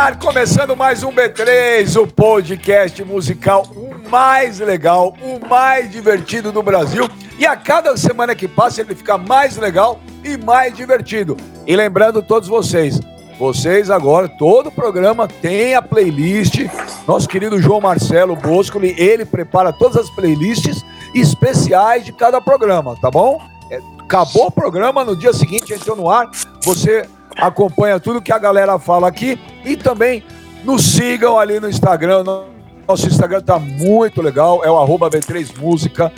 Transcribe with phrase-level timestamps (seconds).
[0.00, 6.62] ar, começando mais um B3, o podcast musical, o mais legal, o mais divertido do
[6.62, 7.06] Brasil.
[7.38, 11.36] E a cada semana que passa ele fica mais legal e mais divertido.
[11.66, 12.98] E lembrando todos vocês,
[13.38, 16.60] vocês agora, todo o programa tem a playlist.
[17.06, 20.82] Nosso querido João Marcelo Boscoli, ele prepara todas as playlists
[21.14, 23.38] especiais de cada programa, tá bom?
[23.70, 26.30] É, acabou o programa, no dia seguinte entrou no ar,
[26.64, 27.06] você
[27.40, 30.22] acompanha tudo que a galera fala aqui e também
[30.64, 32.24] nos sigam ali no Instagram.
[32.86, 36.12] Nosso Instagram tá muito legal, é o arroba B3Música.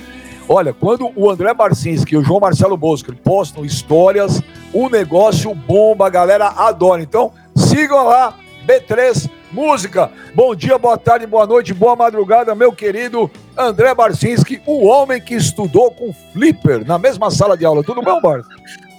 [0.48, 6.06] Olha, quando o André Barcinski e o João Marcelo Bosco postam histórias, o negócio bomba,
[6.06, 7.00] a galera adora.
[7.00, 8.34] Então, sigam lá,
[8.66, 10.10] B3 Música.
[10.34, 15.34] Bom dia, boa tarde, boa noite, boa madrugada, meu querido André Barcinski, o homem que
[15.34, 17.84] estudou com Flipper na mesma sala de aula.
[17.84, 18.40] Tudo bom, Bar?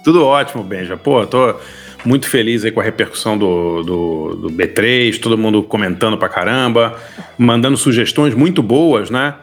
[0.04, 0.96] Tudo ótimo, Benja.
[0.96, 1.56] Pô, tô
[2.04, 6.98] muito feliz aí com a repercussão do, do, do, B3, todo mundo comentando pra caramba,
[7.38, 9.34] mandando sugestões muito boas, né?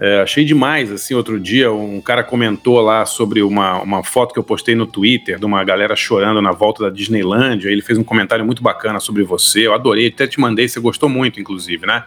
[0.00, 4.38] É, achei demais, assim, outro dia um cara comentou lá sobre uma, uma foto que
[4.38, 8.04] eu postei no Twitter de uma galera chorando na volta da Disneylandia, ele fez um
[8.04, 12.04] comentário muito bacana sobre você, eu adorei, até te mandei, você gostou muito, inclusive, né?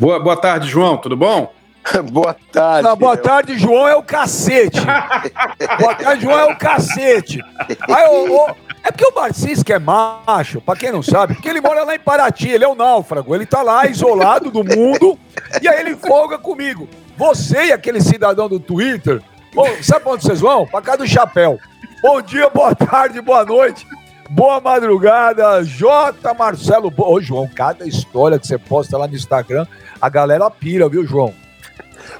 [0.00, 1.54] Boa, boa tarde, João, tudo bom?
[2.10, 2.88] boa tarde.
[2.88, 4.80] Não, boa tarde, João é o cacete.
[5.78, 7.40] boa tarde, João é o cacete.
[7.88, 8.54] Aí, ô, ô,
[8.86, 11.96] é porque o Barcis, que é macho, pra quem não sabe, porque ele mora lá
[11.96, 15.18] em Paraty, ele é o náufrago, ele tá lá isolado do mundo,
[15.60, 16.88] e aí ele folga comigo.
[17.16, 19.20] Você e aquele cidadão do Twitter,
[19.52, 20.68] bom, sabe onde vocês vão?
[20.68, 21.58] Pra cá do chapéu.
[22.00, 23.84] Bom dia, boa tarde, boa noite,
[24.30, 26.32] boa madrugada, J.
[26.34, 26.92] Marcelo.
[26.96, 29.66] Ô, João, cada história que você posta lá no Instagram,
[30.00, 31.34] a galera pira, viu, João?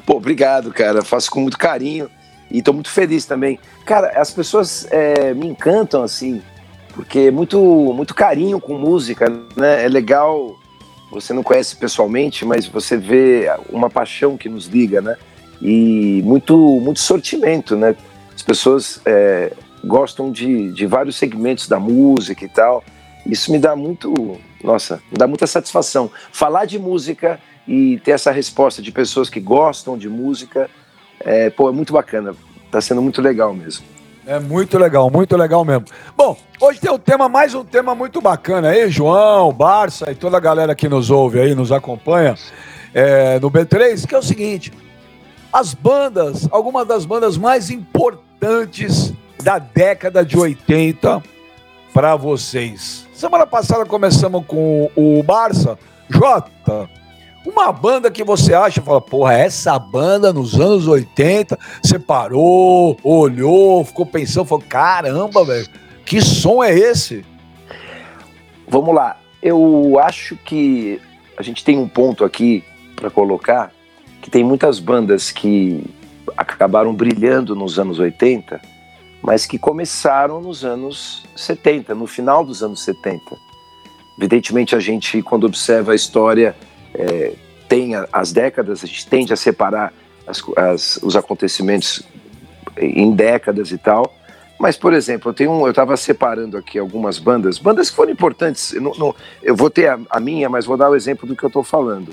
[0.05, 1.03] Pô, obrigado, cara.
[1.03, 2.11] Faço com muito carinho
[2.51, 3.61] e tô muito feliz também.
[3.85, 6.43] Cara, as pessoas é, me encantam, assim,
[6.97, 7.61] porque é muito,
[7.93, 9.85] muito carinho com música, né?
[9.85, 10.59] É legal,
[11.11, 15.17] você não conhece pessoalmente, mas você vê uma paixão que nos liga, né?
[15.61, 17.95] E muito, muito sortimento, né?
[18.35, 19.53] As pessoas é,
[19.85, 22.83] gostam de, de vários segmentos da música e tal.
[23.27, 26.11] Isso me dá muito, nossa, me dá muita satisfação.
[26.33, 30.71] Falar de música e ter essa resposta de pessoas que gostam de música,
[31.21, 32.35] é, pô, é muito bacana.
[32.71, 33.96] Tá sendo muito legal mesmo.
[34.27, 35.85] É muito legal, muito legal mesmo.
[36.17, 40.37] Bom, hoje tem um tema, mais um tema muito bacana aí, João, Barça e toda
[40.37, 42.35] a galera que nos ouve aí, nos acompanha
[42.93, 44.73] é, no B3, que é o seguinte:
[45.53, 49.13] as bandas, algumas das bandas mais importantes
[49.45, 51.23] da década de 80
[51.95, 53.07] para vocês.
[53.15, 55.79] Semana passada começamos com o Barça.
[56.11, 56.91] Jota,
[57.47, 63.85] uma banda que você acha, fala, porra, essa banda nos anos 80, você parou, olhou,
[63.85, 65.69] ficou pensando, falou, caramba, velho,
[66.05, 67.25] que som é esse?
[68.69, 71.01] Vamos lá, eu acho que
[71.37, 72.65] a gente tem um ponto aqui
[72.97, 73.71] para colocar,
[74.21, 75.85] que tem muitas bandas que
[76.37, 78.61] acabaram brilhando nos anos 80,
[79.23, 83.21] mas que começaram nos anos 70, no final dos anos 70.
[84.19, 86.57] Evidentemente, a gente, quando observa a história
[86.99, 87.33] é,
[87.69, 89.93] tem as décadas, a gente tende a separar
[90.27, 92.03] as, as, os acontecimentos
[92.79, 94.13] em décadas e tal.
[94.59, 98.11] Mas, por exemplo, eu tenho um, eu estava separando aqui algumas bandas, bandas que foram
[98.11, 98.73] importantes.
[98.73, 101.37] Eu, não, não, eu vou ter a, a, minha, mas vou dar o exemplo do
[101.37, 102.13] que eu estou falando.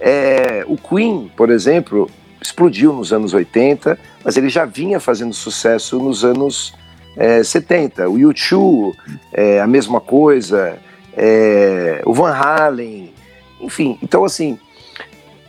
[0.00, 2.10] É, o Queen, por exemplo,
[2.40, 6.74] explodiu nos anos 80, mas ele já vinha fazendo sucesso nos anos
[7.16, 8.08] é, 70.
[8.08, 8.94] O U2,
[9.32, 10.78] é, a mesma coisa.
[11.14, 13.11] É, o Van Halen,
[13.62, 14.58] enfim, então assim,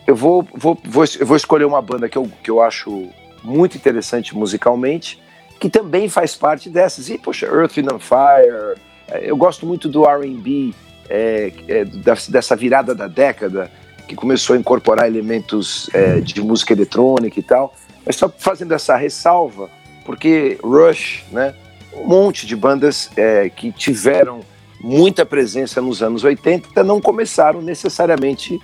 [0.06, 3.10] eu vou, vou, vou, eu vou escolher uma banda que eu, que eu acho
[3.44, 5.22] muito interessante musicalmente,
[5.60, 7.10] que também faz parte dessas.
[7.10, 10.74] E, poxa, Earth, and Fire, é, eu gosto muito do R&B,
[11.10, 13.72] é, é, dessa virada da década,
[14.08, 17.74] que começou a incorporar elementos é, de música eletrônica e tal.
[18.06, 19.70] Mas só fazendo essa ressalva,
[20.06, 21.54] porque Rush, né,
[21.94, 24.42] um monte de bandas é, que tiveram
[24.84, 28.60] muita presença nos anos 80 não começaram necessariamente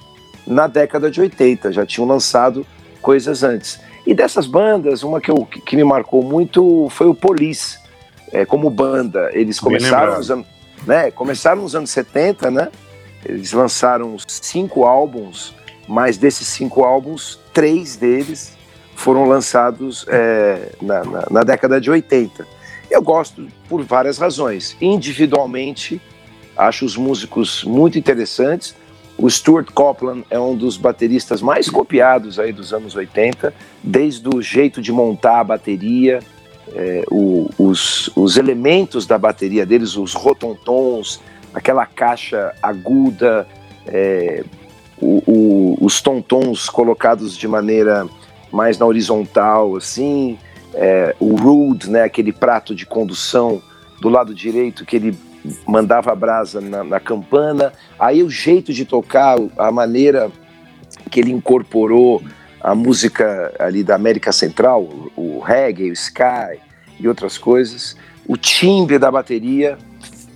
[0.46, 2.66] na década de 80, já tinham lançado
[3.02, 3.80] coisas antes.
[4.06, 7.78] E dessas bandas, uma que, eu, que me marcou muito foi o Police,
[8.32, 9.30] é, como banda.
[9.34, 10.48] Eles começaram nos, anos,
[10.86, 12.70] né, começaram nos anos 70, né?
[13.26, 15.54] Eles lançaram cinco álbuns,
[15.88, 18.58] mas desses cinco álbuns, três deles
[18.96, 22.46] foram lançados é, na, na, na década de 80.
[22.90, 24.76] Eu gosto por várias razões.
[24.82, 26.02] Individualmente,
[26.60, 28.76] acho os músicos muito interessantes.
[29.18, 34.42] O Stuart Copeland é um dos bateristas mais copiados aí dos anos 80, desde o
[34.42, 36.20] jeito de montar a bateria,
[36.74, 41.22] é, o, os, os elementos da bateria deles, os rotontons,
[41.54, 43.48] aquela caixa aguda,
[43.88, 44.44] é,
[45.02, 48.06] o, o, os tontons colocados de maneira
[48.52, 50.38] mais na horizontal, assim,
[50.74, 53.62] é, o rude, né, aquele prato de condução
[54.02, 55.18] do lado direito que ele
[55.66, 60.32] mandava a brasa na, na campana, aí o jeito de tocar, a maneira
[61.10, 62.22] que ele incorporou
[62.62, 64.84] a música ali da América Central,
[65.16, 66.60] o reggae, o sky
[67.00, 67.96] e outras coisas,
[68.28, 69.78] o timbre da bateria,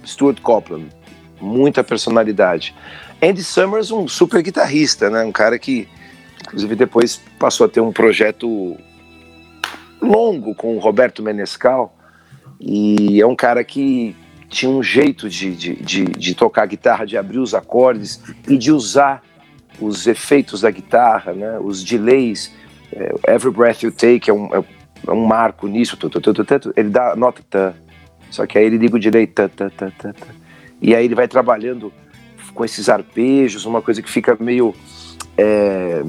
[0.05, 0.87] Stuart Copeland,
[1.39, 2.73] muita personalidade.
[3.21, 5.23] Andy Summers, um super guitarrista, né?
[5.23, 5.87] Um cara que,
[6.41, 8.77] inclusive, depois passou a ter um projeto
[10.01, 11.95] longo com o Roberto Menescal.
[12.59, 14.15] E é um cara que
[14.53, 18.71] tinha um jeito de, de, de, de tocar guitarra, de abrir os acordes e de
[18.71, 19.21] usar
[19.79, 21.59] os efeitos da guitarra, né?
[21.59, 22.53] Os delays.
[22.91, 25.97] É, Every Breath You Take é um, é um marco nisso.
[26.75, 27.75] Ele dá nota.
[28.29, 29.27] Só que aí ele liga o delay.
[30.79, 31.91] E aí ele vai trabalhando
[32.53, 34.75] com esses arpejos, uma coisa que fica meio.
[35.35, 36.03] É,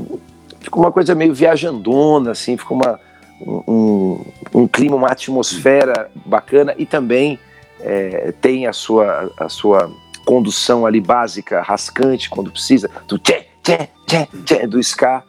[0.60, 3.00] fica uma coisa meio viajandona, assim, fica uma,
[3.40, 7.38] um, um clima, uma atmosfera bacana e também
[7.84, 9.90] é, tem a sua, a sua
[10.24, 15.22] condução ali básica, rascante quando precisa, do tchê, tchê, tchê, tchê, do ska.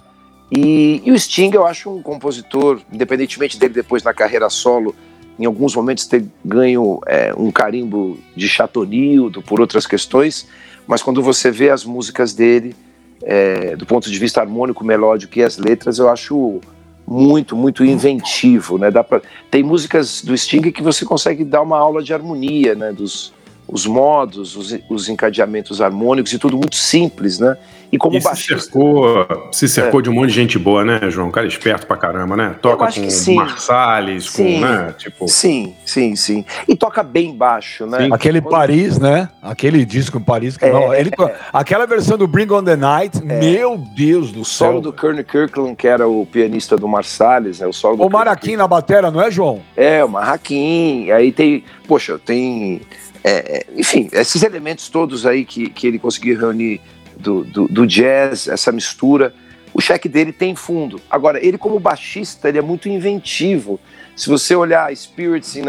[0.50, 4.96] E, e, o Sting eu acho um compositor, independentemente dele depois na carreira solo,
[5.38, 10.48] em alguns momentos ter ganho é, um carimbo de chatonildo por outras questões,
[10.88, 12.74] mas quando você vê as músicas dele,
[13.22, 16.62] é, do ponto de vista harmônico, melódico e as letras, eu acho
[17.08, 18.90] muito, muito inventivo, né?
[18.90, 19.22] Dá pra,
[19.52, 22.92] tem músicas do Sting que você consegue dar uma aula de harmonia, né?
[22.92, 23.34] Dos,
[23.68, 27.58] os modos, os, os encadeamentos harmônicos e tudo muito simples, né?
[27.96, 28.58] E como e baixista...
[28.58, 30.04] se cercou, se cercou é.
[30.04, 31.30] de um monte de gente boa, né, João?
[31.30, 32.56] Um cara esperto pra caramba, né?
[32.62, 34.94] Toca com Marsalis, com, né?
[34.98, 35.28] Tipo...
[35.28, 36.46] Sim, sim, sim.
[36.68, 38.06] E toca bem baixo, né?
[38.06, 38.14] Sim.
[38.14, 38.42] Aquele.
[38.42, 39.30] Paris, né?
[39.42, 40.58] Aquele disco em Paris.
[40.58, 41.36] Que é, não, ele, é.
[41.52, 43.40] Aquela versão do Bring on the Night, é.
[43.40, 44.68] meu Deus do céu.
[44.68, 47.68] O solo do Kearney Kirkland, que era o pianista do Marsalis, né?
[47.68, 49.62] O solo O Maraquim na batera, não é, João?
[49.76, 51.10] É, o Marraquim.
[51.12, 52.82] Aí tem, poxa, tem...
[53.24, 56.80] É, enfim, esses elementos todos aí que, que ele conseguiu reunir
[57.18, 59.34] do, do, do jazz, essa mistura.
[59.74, 61.02] O cheque dele tem fundo.
[61.10, 63.80] Agora, ele como baixista, ele é muito inventivo.
[64.16, 64.94] Se você olhar a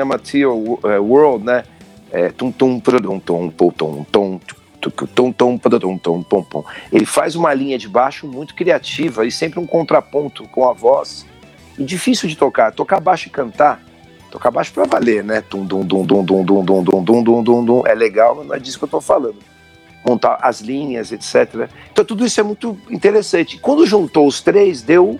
[0.04, 1.64] Material World, né?
[6.92, 11.26] Ele faz uma linha de baixo muito criativa e sempre um contraponto com a voz.
[11.76, 12.70] E difícil de tocar.
[12.70, 13.82] Tocar baixo e cantar.
[14.30, 15.40] Tocar baixo para valer, né?
[17.84, 19.55] É legal, mas não é disso que eu tô falando
[20.06, 21.68] montar as linhas, etc.
[21.90, 23.58] Então tudo isso é muito interessante.
[23.58, 25.18] Quando juntou os três, deu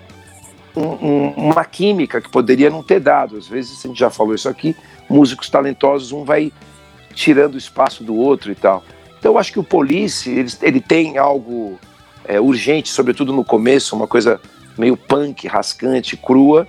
[0.75, 3.37] um, um, uma química que poderia não ter dado.
[3.37, 4.75] Às vezes, a gente já falou isso aqui,
[5.09, 6.51] músicos talentosos, um vai
[7.13, 8.83] tirando o espaço do outro e tal.
[9.19, 11.79] Então eu acho que o Police, ele, ele tem algo
[12.23, 14.39] é, urgente, sobretudo no começo, uma coisa
[14.77, 16.67] meio punk, rascante, crua,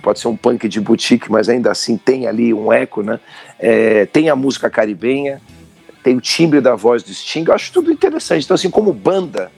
[0.00, 3.20] pode ser um punk de boutique, mas ainda assim tem ali um eco, né?
[3.58, 5.42] É, tem a música caribenha,
[6.02, 8.44] tem o timbre da voz do Sting, eu acho tudo interessante.
[8.44, 9.50] Então, assim, como banda,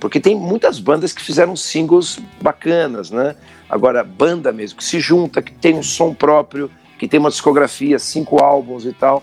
[0.00, 3.36] porque tem muitas bandas que fizeram singles bacanas, né?
[3.68, 7.98] Agora, banda mesmo, que se junta, que tem um som próprio, que tem uma discografia,
[7.98, 9.22] cinco álbuns e tal,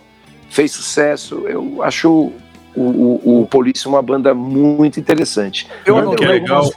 [0.50, 2.32] fez sucesso, eu acho
[2.76, 5.68] o, o, o Police uma banda muito interessante.
[5.86, 6.72] Eu o que é legal,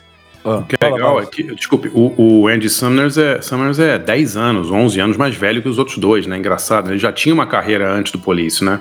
[0.45, 3.99] ah, o que é legal é que, desculpe, o, o, Andy Summers é, Summers é
[3.99, 6.37] 10 anos, 11 anos mais velho que os outros dois, né?
[6.37, 8.81] Engraçado, ele já tinha uma carreira antes do Police, né?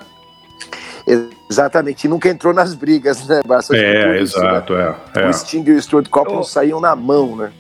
[1.51, 3.75] Exatamente, e nunca entrou nas brigas, né, Barça?
[3.75, 4.95] É, exato, isso, né?
[5.15, 7.51] é, é, O Sting e o Stuart Copeland saíam na mão, né?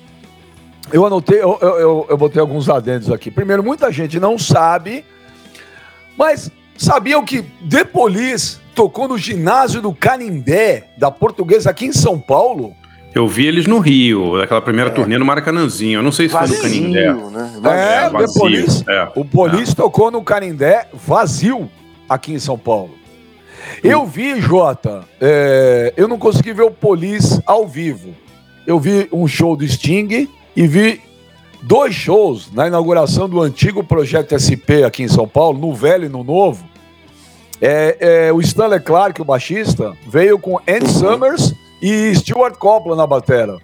[0.93, 3.29] Eu anotei, eu, eu, eu botei alguns adendos aqui.
[3.29, 5.03] Primeiro, muita gente não sabe,
[6.17, 12.17] mas sabiam que The Police tocou no ginásio do Canindé, da Portuguesa, aqui em São
[12.17, 12.73] Paulo?
[13.13, 14.93] Eu vi eles no Rio, daquela primeira é.
[14.93, 15.99] turnê no Maracanãzinho.
[15.99, 17.13] Eu não sei se vazio, foi no Canindé.
[17.13, 18.05] Né?
[18.05, 18.39] É, vazio.
[18.39, 19.11] Police, é.
[19.15, 19.75] o Police é.
[19.75, 21.69] tocou no Canindé vazio
[22.07, 23.00] aqui em São Paulo.
[23.83, 28.13] Eu vi, Jota, é, eu não consegui ver o Police ao vivo.
[28.65, 31.01] Eu vi um show do Sting e vi
[31.61, 36.09] dois shows na inauguração do antigo Projeto SP aqui em São Paulo, no velho e
[36.09, 36.63] no novo.
[37.61, 43.05] É, é, o Stanley Clark, o baixista, veio com Andy Summers e Stuart Copeland na
[43.05, 43.57] batera.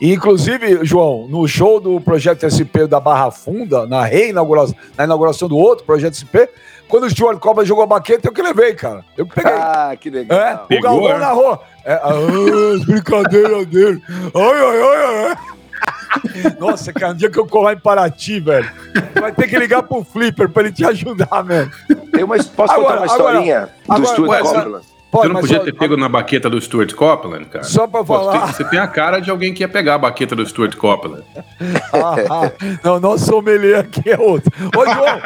[0.00, 5.46] E, inclusive, João, no show do Projeto SP da Barra Funda, na reinauguração, na inauguração
[5.46, 6.48] do outro Projeto SP,
[6.88, 9.04] quando o Stuart Cobra jogou a baqueta, eu que levei, cara.
[9.16, 9.52] Eu que peguei.
[9.52, 10.38] Ah, que legal.
[10.40, 11.18] É, Pegou, o Galvão é?
[11.18, 11.62] narrou.
[11.84, 12.12] É, ah,
[12.84, 14.02] brincadeira dele.
[14.34, 15.36] Ai, ai, ai, ai.
[16.58, 18.70] Nossa, cara, um dia que eu colar em Paraty, velho,
[19.18, 21.70] vai ter que ligar pro Flipper pra ele te ajudar, velho.
[22.10, 24.86] Tem uma, posso agora, contar uma historinha agora, do agora, Stuart Copeland?
[25.10, 27.64] Pode, você não podia só, ter pego na baqueta do Stuart Copeland, cara?
[27.64, 28.32] Só pra falar.
[28.32, 30.76] Você tem, você tem, a cara de alguém que ia pegar a baqueta do Stuart
[30.76, 31.24] Copeland.
[31.92, 32.52] ah, ah,
[32.84, 34.52] não, nosso sommelier aqui é outro.
[34.76, 35.20] Ô, João,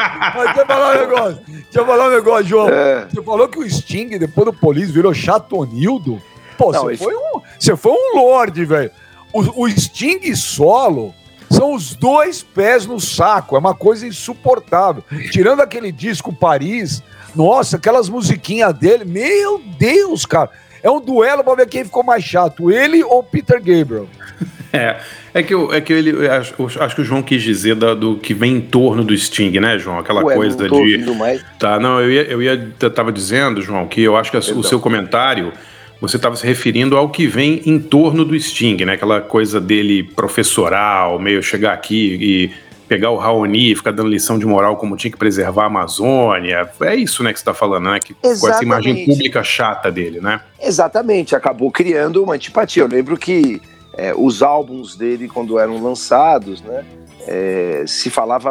[0.45, 1.41] deixa eu falar um negócio.
[1.47, 2.69] Deixa eu falar um negócio, João.
[2.71, 3.07] É.
[3.11, 6.21] Você falou que o Sting, depois do Police, virou Chatonildo.
[6.57, 7.05] Pô, não, você, esse...
[7.05, 8.91] foi um, você foi um lorde, velho.
[9.35, 11.15] O, o Sting solo
[11.51, 13.55] são os dois pés no saco.
[13.55, 15.05] É uma coisa insuportável.
[15.31, 17.03] Tirando aquele disco Paris
[17.35, 20.51] nossa, aquelas musiquinhas dele, meu Deus, cara.
[20.83, 24.07] É um duelo pra ver quem ficou mais chato, ele ou Peter Gabriel.
[24.77, 24.97] É,
[25.33, 28.17] é que, eu, é que ele, acho, acho que o João quis dizer da, do
[28.17, 30.01] que vem em torno do Sting, né, João?
[30.01, 31.13] Aquela Ué, coisa de.
[31.13, 31.45] Mais.
[31.61, 34.63] Tá, não, eu ia, eu ia, eu tava dizendo, João, que eu acho que o
[34.65, 35.53] seu comentário
[36.01, 38.95] você estava se referindo ao que vem em torno do Sting, né?
[38.95, 42.51] Aquela coisa dele professoral, meio chegar aqui e
[42.89, 46.69] pegar o Raoni e ficar dando lição de moral como tinha que preservar a Amazônia.
[46.83, 47.99] É isso, né, que você está falando, né?
[47.99, 50.41] Que, com essa imagem pública chata dele, né?
[50.61, 52.83] Exatamente, acabou criando uma antipatia.
[52.83, 53.61] Eu lembro que
[53.97, 56.85] é, os álbuns dele, quando eram lançados, né,
[57.27, 58.51] é, se falava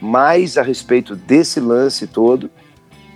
[0.00, 2.50] mais a respeito desse lance todo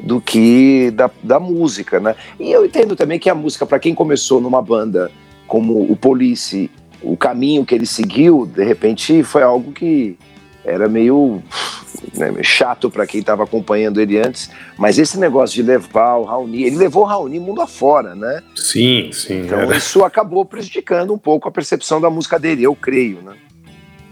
[0.00, 2.16] do que da, da música, né?
[2.40, 5.10] E eu entendo também que a música, para quem começou numa banda
[5.46, 6.70] como o Police
[7.02, 10.16] o caminho que ele seguiu, de repente, foi algo que
[10.64, 11.42] era meio
[12.16, 16.62] né, chato para quem estava acompanhando ele antes, mas esse negócio de levar o Raoni,
[16.62, 18.42] ele levou o Raoni mundo afora, né?
[18.54, 19.40] Sim, sim.
[19.40, 19.76] Então era.
[19.76, 23.34] isso acabou prejudicando um pouco a percepção da música dele, eu creio, né?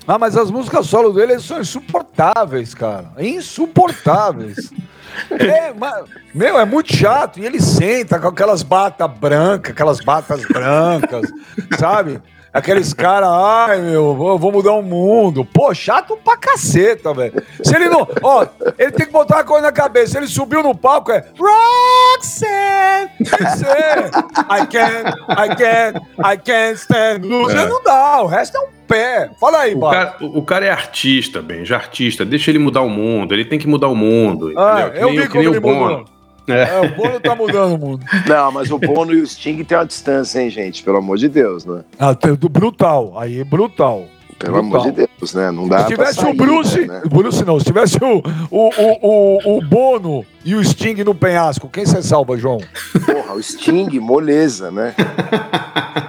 [0.07, 3.13] Ah, mas as músicas solo dele são insuportáveis, cara.
[3.19, 4.73] Insuportáveis.
[5.31, 6.05] é, mas,
[6.35, 7.39] meu, é muito chato.
[7.39, 11.31] E ele senta com aquelas batas brancas, aquelas batas brancas,
[11.79, 12.21] sabe?
[12.53, 15.45] Aqueles caras, ai meu, vou mudar o mundo.
[15.45, 17.41] Pô, chato pra caceta, velho.
[17.63, 18.07] Se ele não.
[18.23, 18.45] Ó,
[18.77, 20.13] ele tem que botar uma coisa na cabeça.
[20.13, 23.11] Se ele subiu no palco, é Roxanne!
[23.21, 27.21] I can't, I can't, I can't stand.
[27.25, 27.69] É.
[27.69, 29.31] Não dá, o resto é um pé.
[29.39, 32.25] Fala aí, o cara, o cara é artista, bem, já artista.
[32.25, 33.33] Deixa ele mudar o mundo.
[33.33, 34.53] Ele tem que mudar o mundo.
[34.57, 36.05] Ah, eu vi como ele mudou.
[36.53, 36.63] É.
[36.63, 36.81] é.
[36.81, 38.07] o Bono tá mudando o mundo.
[38.27, 40.83] Não, mas o Bono e o Sting tem uma distância, hein, gente?
[40.83, 41.83] Pelo amor de Deus, né?
[41.99, 43.15] Ah, do brutal.
[43.17, 44.07] Aí, brutal.
[44.41, 44.81] Pelo brutal.
[44.81, 45.51] amor de Deus, né?
[45.51, 47.03] Não dá Se tivesse sair, o Bruce, né?
[47.05, 48.71] Bruce não, se tivesse o, o,
[49.03, 52.59] o, o, Bono e o Sting no penhasco, quem você salva, João?
[53.05, 54.95] Porra, o Sting, moleza, né?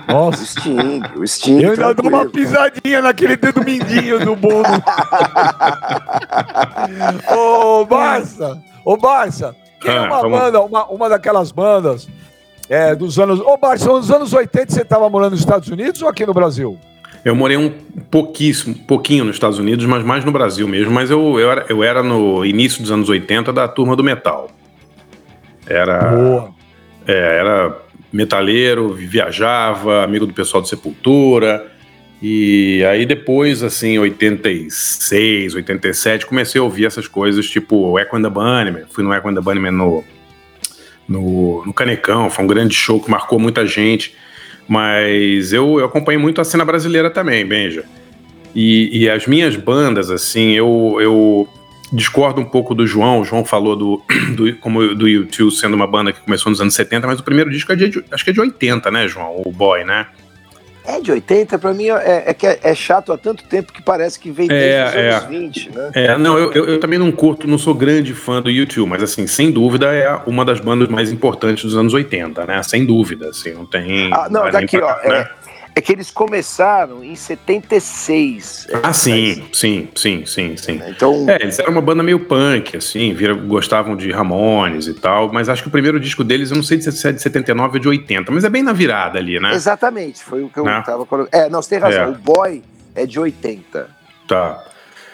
[0.07, 0.43] Nossa.
[0.43, 1.61] O Sting, o Sting.
[1.61, 4.63] Eu ainda dou uma pisadinha naquele dedo mindinho do Bono.
[7.35, 8.57] Ô, Barça!
[8.85, 9.53] Ô, Barça!
[9.81, 10.39] Quem é ah, uma vamos...
[10.39, 12.07] banda, uma, uma daquelas bandas
[12.69, 13.39] é, dos anos.
[13.39, 16.77] Ô, Barça, nos anos 80 você estava morando nos Estados Unidos ou aqui no Brasil?
[17.23, 17.69] Eu morei um
[18.09, 20.91] pouquíssimo, pouquinho nos Estados Unidos, mas mais no Brasil mesmo.
[20.91, 24.49] Mas eu, eu, era, eu era no início dos anos 80 da turma do metal.
[25.67, 25.99] Era.
[26.11, 26.49] Boa.
[27.07, 27.77] É, era
[28.11, 31.71] metaleiro, viajava, amigo do pessoal do Sepultura.
[32.21, 38.29] E aí depois, assim, 86, 87, comecei a ouvir essas coisas, tipo Echo and the
[38.29, 38.83] Bunnymen.
[38.91, 40.03] Fui no Echo and the Bunnymen no,
[41.07, 44.15] no, no Canecão, foi um grande show que marcou muita gente.
[44.67, 47.85] Mas eu, eu acompanhei muito a cena brasileira também, Benja.
[48.53, 51.49] E, e as minhas bandas, assim, eu, eu
[51.91, 53.21] discordo um pouco do João.
[53.21, 54.03] O João falou do,
[54.35, 57.49] do, como do YouTube sendo uma banda que começou nos anos 70, mas o primeiro
[57.49, 59.41] disco é de, acho que é de 80, né, João?
[59.43, 60.05] O Boy, né?
[60.85, 63.81] É de 80, pra mim é, é que é, é, chato há tanto tempo que
[63.81, 65.27] parece que vem desde é, os anos é.
[65.27, 65.91] 20, né?
[65.93, 69.03] É, não, eu, eu, eu, também não curto, não sou grande fã do YouTube, mas
[69.03, 72.63] assim, sem dúvida é uma das bandas mais importantes dos anos 80, né?
[72.63, 74.11] Sem dúvida, assim, não tem.
[74.11, 75.19] Ah, não, daqui, pra, ó, né?
[75.19, 75.29] é,
[75.75, 78.67] é que eles começaram em 76.
[78.69, 80.81] É, ah, sim, sim, sim, sim, sim.
[80.87, 81.25] Então...
[81.29, 85.49] É, eles eram uma banda meio punk, assim, viram, gostavam de Ramones e tal, mas
[85.49, 87.87] acho que o primeiro disco deles, eu não sei se é de 79 ou de
[87.87, 89.53] 80, mas é bem na virada ali, né?
[89.53, 90.83] Exatamente, foi o que eu né?
[90.85, 91.29] tava colocando.
[91.31, 92.07] É, não, você tem razão, é.
[92.09, 92.63] o Boy
[92.93, 93.89] é de 80.
[94.27, 94.63] Tá.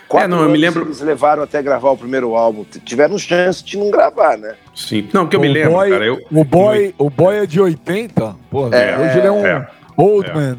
[0.07, 0.85] Quatro é, não, eu me lembro.
[0.85, 2.65] Eles levaram até gravar o primeiro álbum.
[2.85, 4.55] Tiveram chance de não gravar, né?
[4.73, 5.07] Sim.
[5.11, 6.05] Não, que eu o me lembro, boy, cara.
[6.05, 8.35] Eu, o, boy, o Boy é de 80?
[8.49, 9.45] Pô, é, hoje ele é um.
[9.45, 9.67] É.
[9.97, 10.33] Old é.
[10.33, 10.57] man.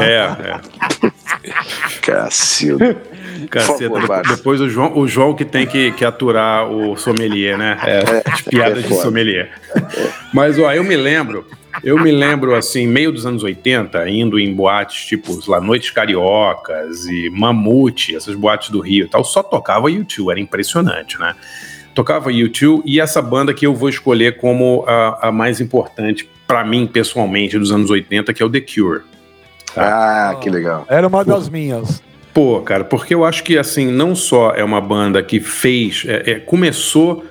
[0.00, 2.00] é, é.
[2.00, 2.96] Cacildo.
[3.50, 7.78] Caceta, depois o João, o João que tem que, que aturar o sommelier, né?
[7.84, 9.50] É, as piadas é de sommelier.
[10.32, 11.46] Mas, ó, eu me lembro,
[11.82, 17.06] eu me lembro, assim, meio dos anos 80, indo em boates tipo, lá, Noites Cariocas
[17.06, 21.34] e Mamute, essas boates do Rio e tal, só tocava YouTube, era impressionante, né?
[21.94, 26.64] Tocava YouTube e essa banda que eu vou escolher como a, a mais importante para
[26.64, 29.02] mim, pessoalmente, dos anos 80, que é o The Cure.
[29.76, 30.84] Ah, que legal.
[30.88, 32.02] Era uma das minhas.
[32.34, 36.04] Pô, cara, porque eu acho que assim, não só é uma banda que fez.
[36.08, 37.24] É, é, começou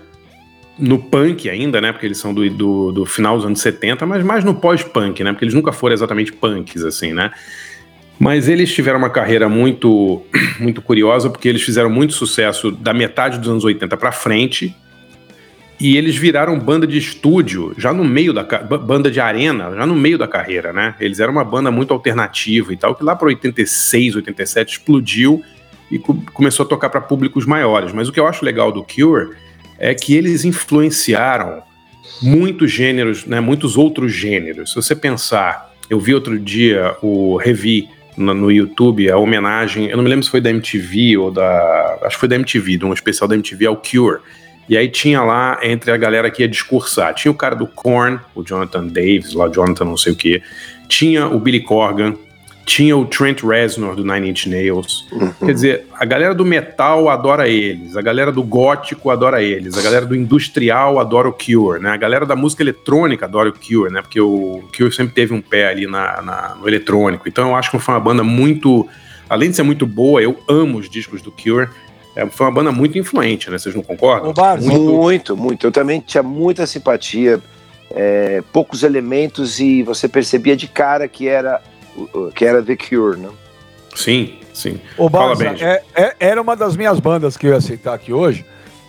[0.77, 1.91] no punk ainda, né?
[1.91, 5.33] Porque eles são do, do, do final dos anos 70, mas mais no pós-punk, né?
[5.33, 7.29] Porque eles nunca foram exatamente punks, assim, né?
[8.17, 10.23] Mas eles tiveram uma carreira muito,
[10.61, 14.73] muito curiosa, porque eles fizeram muito sucesso da metade dos anos 80 para frente.
[15.79, 19.95] E eles viraram banda de estúdio já no meio da banda de arena, já no
[19.95, 20.93] meio da carreira, né?
[20.99, 25.41] Eles eram uma banda muito alternativa e tal, que lá para 86, 87 explodiu
[25.89, 27.93] e começou a tocar para públicos maiores.
[27.93, 29.35] Mas o que eu acho legal do Cure
[29.77, 31.63] é que eles influenciaram
[32.21, 34.71] muitos gêneros, né, muitos outros gêneros.
[34.71, 39.95] Se você pensar, eu vi outro dia o Revi no, no, YouTube, a homenagem, eu
[39.95, 41.99] não me lembro se foi da MTV ou da.
[42.03, 44.19] Acho que foi da MTV, de um especial da MTV ao Cure.
[44.69, 48.19] E aí tinha lá, entre a galera que ia discursar, tinha o cara do Korn,
[48.35, 50.43] o Jonathan Davis, lá Jonathan não sei o que,
[50.87, 52.15] tinha o Billy Corgan,
[52.69, 55.07] tinha o Trent Reznor do Nine Inch Nails.
[55.11, 55.33] Uhum.
[55.43, 59.81] Quer dizer, a galera do metal adora eles, a galera do gótico adora eles, a
[59.81, 61.89] galera do industrial adora o Cure, né?
[61.89, 64.03] A galera da música eletrônica adora o Cure, né?
[64.03, 67.27] Porque o Cure sempre teve um pé ali na, na no eletrônico.
[67.27, 68.87] Então eu acho que foi uma banda muito.
[69.27, 71.69] Além de ser muito boa, eu amo os discos do Cure.
[72.15, 73.57] É, foi uma banda muito influente, né?
[73.57, 74.33] Vocês não concordam?
[74.65, 75.67] Muito, muito, muito.
[75.67, 77.39] Eu também tinha muita simpatia,
[77.91, 81.61] é, poucos elementos e você percebia de cara que era
[82.35, 83.29] que era The Cure, né?
[83.95, 84.79] Sim, sim.
[84.97, 88.45] O Barça, é, é, era uma das minhas bandas que eu ia citar aqui hoje,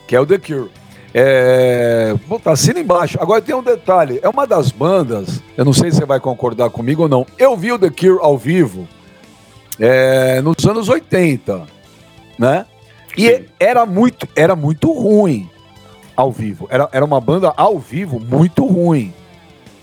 [0.07, 0.71] que é o The Cure.
[1.13, 3.19] É, tá assina embaixo.
[3.21, 6.71] Agora tem um detalhe: é uma das bandas, eu não sei se você vai concordar
[6.71, 7.27] comigo ou não.
[7.37, 8.87] Eu vi o The Cure ao vivo
[9.79, 11.67] é, nos anos 80,
[12.39, 12.67] né?
[13.17, 13.45] E Sim.
[13.59, 15.49] era muito, era muito ruim
[16.17, 16.67] ao vivo.
[16.71, 19.13] Era, era uma banda ao vivo muito ruim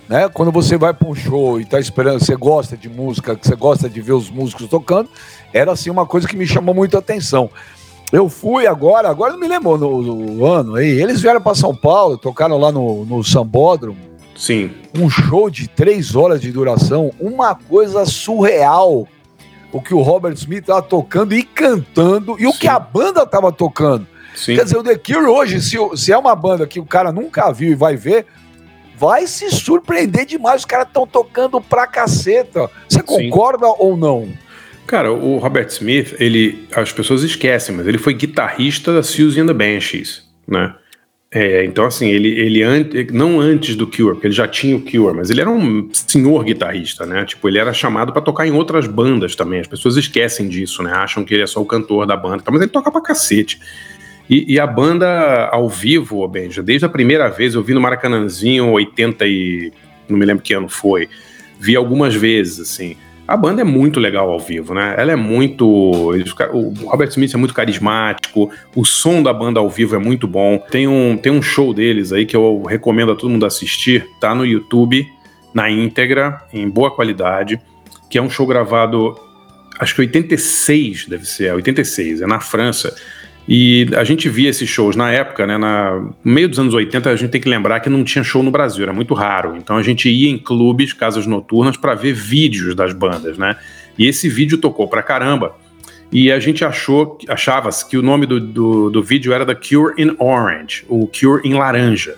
[0.08, 0.30] né?
[0.30, 3.90] Quando você vai para um show e está esperando, você gosta de música, você gosta
[3.90, 5.10] de ver os músicos tocando,
[5.54, 7.50] era assim uma coisa que me chamou muito a atenção.
[8.12, 11.76] Eu fui agora, agora não me lembro no, no ano aí, eles vieram para São
[11.76, 13.98] Paulo, tocaram lá no, no Sambódromo.
[14.36, 14.72] Sim.
[14.98, 19.08] Um show de três horas de duração, uma coisa surreal.
[19.72, 22.60] O que o Robert Smith estava tocando e cantando, e o Sim.
[22.60, 24.08] que a banda estava tocando.
[24.36, 24.56] Sim.
[24.56, 27.52] Quer dizer, o The Cure hoje, se, se é uma banda que o cara nunca
[27.52, 28.26] viu e vai ver,
[28.98, 30.62] vai se surpreender demais.
[30.62, 32.70] Os caras estão tocando pra caceta.
[32.88, 33.76] Você concorda Sim.
[33.80, 34.30] ou não?
[34.86, 39.48] Cara, o Robert Smith, ele, as pessoas esquecem, mas ele foi guitarrista da Suzy and
[39.48, 40.74] the Banshees, né?
[41.30, 44.82] É, então, assim, ele, ele an não antes do Cure, porque ele já tinha o
[44.82, 47.26] Cure, mas ele era um senhor guitarrista, né?
[47.26, 49.60] Tipo, ele era chamado para tocar em outras bandas também.
[49.60, 50.92] As pessoas esquecem disso, né?
[50.94, 53.60] Acham que ele é só o cantor da banda, mas ele toca pra cacete.
[54.30, 58.72] E, e, a banda ao vivo, Benja, desde a primeira vez, eu vi no Maracanãzinho
[58.72, 59.72] 80 e.
[60.08, 61.10] não me lembro que ano foi.
[61.60, 62.96] Vi algumas vezes, assim.
[63.28, 64.96] A banda é muito legal ao vivo, né?
[64.98, 65.68] Ela é muito.
[65.68, 70.58] o Robert Smith é muito carismático, o som da banda ao vivo é muito bom.
[70.58, 74.34] Tem um, tem um show deles aí que eu recomendo a todo mundo assistir, tá
[74.34, 75.06] no YouTube,
[75.54, 77.60] na íntegra, em boa qualidade,
[78.10, 79.20] que é um show gravado,
[79.78, 82.96] acho que 86 deve ser, 86, é na França
[83.48, 85.58] e a gente via esses shows na época, né?
[85.58, 85.92] Na,
[86.24, 88.52] no meio dos anos 80, a gente tem que lembrar que não tinha show no
[88.52, 89.56] Brasil, era muito raro.
[89.56, 93.56] Então a gente ia em clubes, casas noturnas, para ver vídeos das bandas, né?
[93.98, 95.56] E esse vídeo tocou pra caramba.
[96.12, 99.94] E a gente achou, achava que o nome do, do, do, vídeo era The Cure
[99.98, 102.16] in Orange, o Cure em laranja.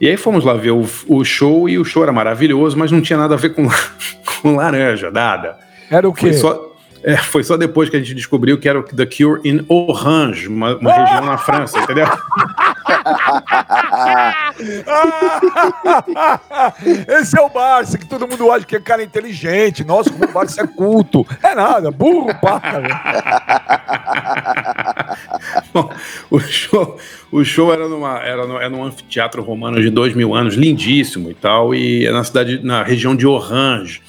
[0.00, 3.00] E aí fomos lá ver o, o show e o show era maravilhoso, mas não
[3.00, 3.66] tinha nada a ver com,
[4.42, 5.56] com laranja, nada.
[5.90, 6.28] Era o quê?
[6.28, 6.65] Foi só,
[7.06, 10.48] é, foi só depois que a gente descobriu que era o The Cure in Orange,
[10.48, 12.08] uma, uma região na França, entendeu?
[17.06, 19.84] Esse é o Barça, que todo mundo acha que é cara inteligente.
[19.84, 21.24] Nossa, como o Barça é culto.
[21.44, 22.82] É nada, burro, para.
[25.72, 25.88] Bom,
[26.28, 26.98] o show,
[27.30, 31.30] o show era, numa, era, no, era num anfiteatro romano de dois mil anos, lindíssimo
[31.30, 34.02] e tal, e é na cidade, na região de Orange.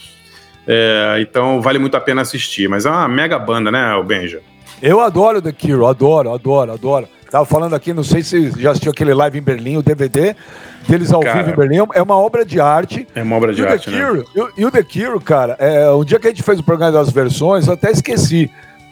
[0.67, 2.67] É, então vale muito a pena assistir.
[2.67, 4.41] Mas é uma mega banda, né, o Benja?
[4.81, 7.07] Eu adoro The Cure, adoro, adoro, adoro.
[7.31, 10.35] Tava falando aqui, não sei se já assistiu aquele live em Berlim, o DVD
[10.87, 11.87] deles ao cara, vivo em Berlim.
[11.93, 13.07] É uma obra de arte.
[13.13, 14.25] É uma obra de arte, The Cure, né?
[14.35, 16.91] E, e, o The Cure, cara, é, um dia que a gente fez o programa
[16.91, 18.49] das versões, eu até esqueci.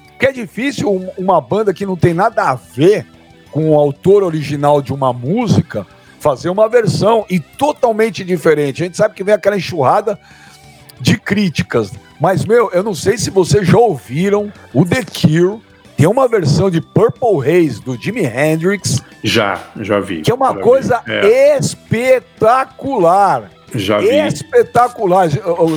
[0.09, 3.05] Porque é difícil uma banda que não tem nada a ver
[3.51, 5.85] com o autor original de uma música
[6.19, 8.81] fazer uma versão e totalmente diferente.
[8.81, 10.19] A gente sabe que vem aquela enxurrada
[10.99, 11.91] de críticas.
[12.19, 15.60] Mas, meu, eu não sei se vocês já ouviram o The Cure.
[15.97, 19.01] Tem uma versão de Purple Haze do Jimi Hendrix.
[19.23, 20.21] Já, já vi.
[20.21, 21.58] Que é uma coisa é.
[21.58, 23.49] espetacular.
[23.73, 24.08] Já vi.
[24.27, 25.29] espetacular.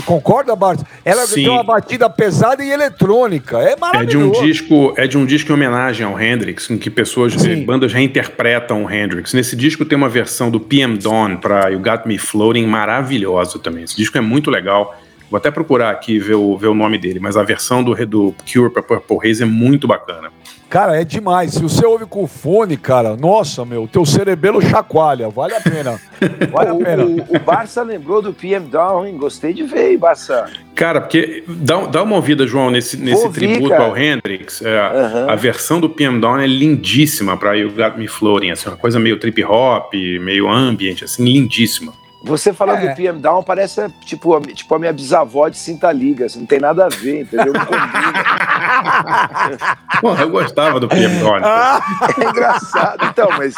[0.04, 0.81] Concorda, Bart?
[1.04, 1.35] Ela Sim.
[1.35, 3.59] tem uma batida pesada e eletrônica.
[3.59, 4.16] É maravilhoso.
[4.16, 7.35] É de um disco, é de um disco em homenagem ao Hendrix, em que pessoas,
[7.35, 7.64] Sim.
[7.64, 9.33] bandas reinterpretam o Hendrix.
[9.33, 13.85] Nesse disco tem uma versão do PM Dawn para You Got Me Floating maravilhosa também.
[13.85, 14.98] Esse disco é muito legal.
[15.31, 18.35] Vou até procurar aqui ver o, ver o nome dele, mas a versão do, do
[18.51, 20.31] Cure para Purple Haze é muito bacana.
[20.69, 21.55] Cara, é demais.
[21.55, 25.29] Se você ouve com fone, cara, nossa, meu, teu cerebelo chacoalha.
[25.31, 25.99] Vale a pena.
[26.53, 27.05] Vale a pena.
[27.05, 29.17] O, o, Barça lembrou do PM Down, hein?
[29.17, 30.45] Gostei de ver, hein, Barça?
[30.75, 33.85] Cara, porque dá, dá uma ouvida, João, nesse, nesse Ouvi, tributo cara.
[33.85, 34.61] ao Hendrix.
[34.61, 35.31] É, uhum.
[35.31, 39.01] A versão do PM Down é lindíssima para You Got Me Floating, assim, uma coisa
[39.01, 41.95] meio trip hop, meio ambient, assim, lindíssima.
[42.29, 42.88] Você falando é.
[42.88, 46.47] do PM Down parece tipo, a, tipo a minha bisavó de Cinta Liga, assim, não
[46.47, 47.55] tem nada a ver, entendeu?
[47.55, 47.64] Não
[50.01, 51.38] Porra, eu gostava do PM Down.
[51.38, 53.55] É engraçado, então, mas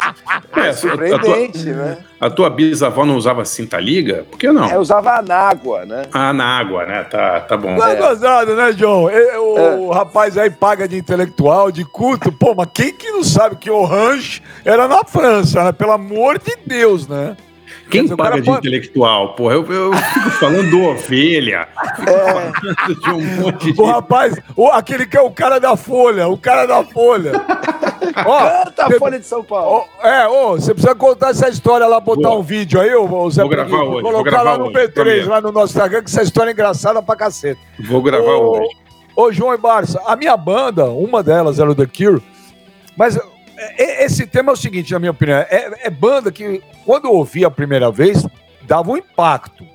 [0.55, 1.97] é, é surpreendente, a tua, né?
[2.21, 4.25] A tua bisavó não usava Cinta Liga?
[4.29, 4.65] Por que não?
[4.65, 6.03] É, usava anágua, né?
[6.13, 7.03] Ah, anágua, né?
[7.03, 7.75] Tá, tá bom.
[7.75, 9.05] Não é gozado, né, John?
[9.05, 9.95] O é.
[9.95, 12.31] rapaz aí paga de intelectual, de culto.
[12.31, 15.71] Pô, mas quem que não sabe que Orange era na França, né?
[15.71, 17.35] Pelo amor de Deus, né?
[17.91, 18.67] Quem dizer, paga de pode...
[18.67, 19.55] intelectual, porra?
[19.55, 21.67] Eu, eu fico falando do ovelha.
[21.97, 22.31] Fico é.
[22.31, 23.81] falando de um monte de.
[23.81, 27.33] O rapaz, o, aquele que é o cara da Folha, o cara da Folha.
[28.25, 29.85] ó, Canta a Folha de São Paulo.
[30.01, 32.39] Ó, é, ô, você precisa contar essa história lá, botar Boa.
[32.39, 34.01] um vídeo aí, ô, Zé Vou gravar hoje.
[34.01, 37.15] Colocar lá no hoje, P3, lá no nosso Instagram, que essa história é engraçada pra
[37.17, 37.59] cacete.
[37.77, 38.69] Vou gravar ô, hoje.
[39.15, 42.21] Ô, João e Barça, a minha banda, uma delas era o The Cure,
[42.95, 43.19] mas
[43.77, 47.13] é, esse tema é o seguinte, na minha opinião, é, é banda que, quando eu
[47.13, 48.25] ouvi a primeira vez,
[48.63, 49.65] dava um impacto.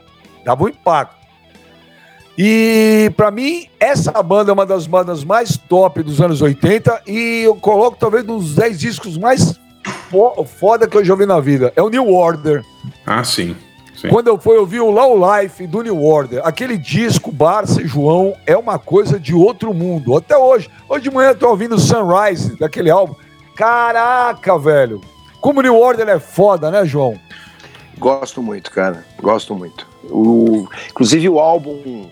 [0.45, 1.17] Dava um impacto.
[2.39, 7.43] E para mim, essa banda é uma das bandas mais top dos anos 80 e
[7.45, 9.59] eu coloco talvez nos 10 discos mais
[10.59, 11.73] foda que eu já ouvi na vida.
[11.75, 12.63] É o New Order.
[13.07, 13.57] Ah, sim.
[13.97, 14.09] sim.
[14.09, 18.35] Quando eu fui ouvir o Low Life do New Order, aquele disco Barça e João
[18.45, 20.15] é uma coisa de outro mundo.
[20.15, 20.69] Até hoje.
[20.87, 23.15] Hoje de manhã eu tô ouvindo Sunrise, daquele álbum.
[23.57, 25.01] Caraca, velho.
[25.41, 27.19] Como o New Order é foda, né, João?
[27.99, 29.05] Gosto muito, cara.
[29.21, 29.87] Gosto muito.
[30.05, 32.07] O, inclusive o álbum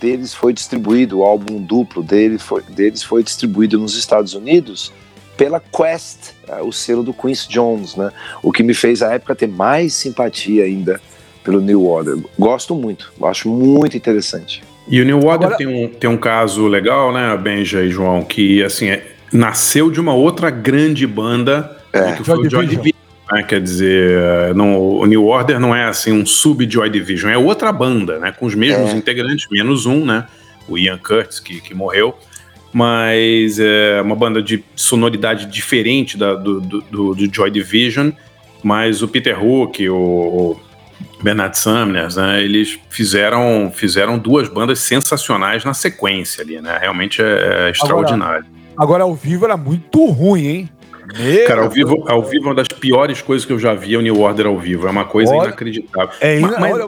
[0.00, 4.92] deles foi distribuído, o álbum duplo dele foi, deles foi distribuído nos Estados Unidos
[5.36, 8.10] pela Quest, é, o selo do Quincy Jones, né?
[8.42, 11.00] O que me fez à época ter mais simpatia ainda
[11.44, 12.18] pelo New Order.
[12.38, 14.62] Gosto muito, acho muito interessante.
[14.88, 15.56] E o New Order Agora...
[15.56, 20.00] tem, um, tem um caso legal, né, Benja e João, que assim, é, nasceu de
[20.00, 22.16] uma outra grande banda, é.
[22.16, 22.82] que foi Joy o Joy Division.
[22.82, 22.96] Division
[23.30, 23.42] né?
[23.42, 28.18] Quer dizer, não, o New Order não é assim um sub-Joy Division, é outra banda,
[28.18, 28.32] né?
[28.32, 28.96] Com os mesmos é.
[28.96, 30.26] integrantes, menos um, né?
[30.68, 32.16] O Ian Curtis, que, que morreu.
[32.72, 38.10] Mas é uma banda de sonoridade diferente da, do, do, do, do Joy Division.
[38.62, 40.60] Mas o Peter Hook, o, o
[41.22, 46.76] Bernard Sumner, né, eles fizeram, fizeram duas bandas sensacionais na sequência ali, né?
[46.80, 48.44] Realmente é, é extraordinário.
[48.76, 50.70] Agora, ao vivo era muito ruim, hein?
[51.14, 53.94] Meu Cara, ao vivo, ao vivo é uma das piores coisas que eu já vi
[53.94, 54.86] é o New Order ao vivo.
[54.86, 56.14] É uma coisa Olha, inacreditável.
[56.20, 56.86] É mas, mas,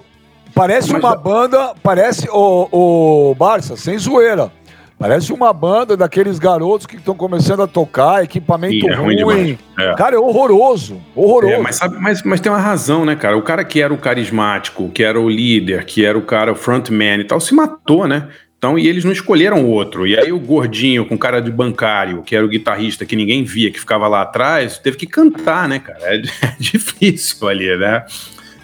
[0.55, 4.51] Parece mas, uma banda, parece o, o Barça, sem zoeira.
[4.99, 9.23] Parece uma banda daqueles garotos que estão começando a tocar, equipamento sim, é ruim.
[9.23, 9.59] ruim.
[9.79, 9.95] É.
[9.95, 11.01] Cara, é horroroso.
[11.15, 11.55] Horroroso.
[11.55, 13.37] É, mas, sabe, mas, mas tem uma razão, né, cara?
[13.37, 16.57] O cara que era o carismático, que era o líder, que era o cara, o
[16.57, 18.27] frontman e tal, se matou, né?
[18.59, 20.05] Então, e eles não escolheram o outro.
[20.05, 23.71] E aí o gordinho com cara de bancário, que era o guitarrista que ninguém via,
[23.71, 26.01] que ficava lá atrás, teve que cantar, né, cara?
[26.03, 28.05] É, é difícil ali, né?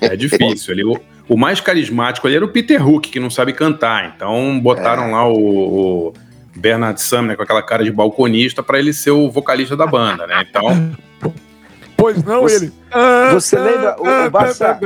[0.00, 0.74] É difícil.
[0.74, 4.12] ali, o, o, mais carismático ali era o Peter Hook, que não sabe cantar.
[4.16, 5.12] Então botaram é.
[5.12, 6.14] lá o, o
[6.57, 10.44] Bernard Sumner com aquela cara de balconista para ele ser o vocalista da banda, né?
[10.48, 10.92] Então.
[11.96, 12.72] Pois não, você, ele.
[13.33, 14.76] Você lembra o, o Barça?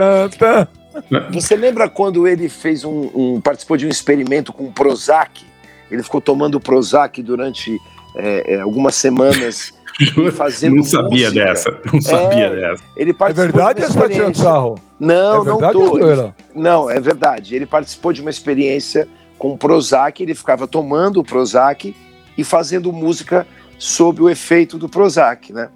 [1.32, 5.44] Você lembra quando ele fez um, um, participou de um experimento com o Prozac?
[5.90, 7.78] Ele ficou tomando Prozac durante
[8.14, 9.72] é, é, algumas semanas
[10.34, 11.44] fazendo Não sabia música.
[11.44, 11.80] dessa.
[11.92, 12.82] Não sabia é, dessa.
[12.96, 14.78] Ele é verdade ou está tirando sarro?
[14.98, 16.32] Não, é não tô.
[16.54, 17.54] Não, é verdade.
[17.54, 19.08] Ele participou de uma experiência
[19.38, 20.22] com o Prozac.
[20.22, 21.94] Ele ficava tomando o Prozac
[22.36, 23.46] e fazendo música
[23.78, 25.68] sob o efeito do Prozac, né?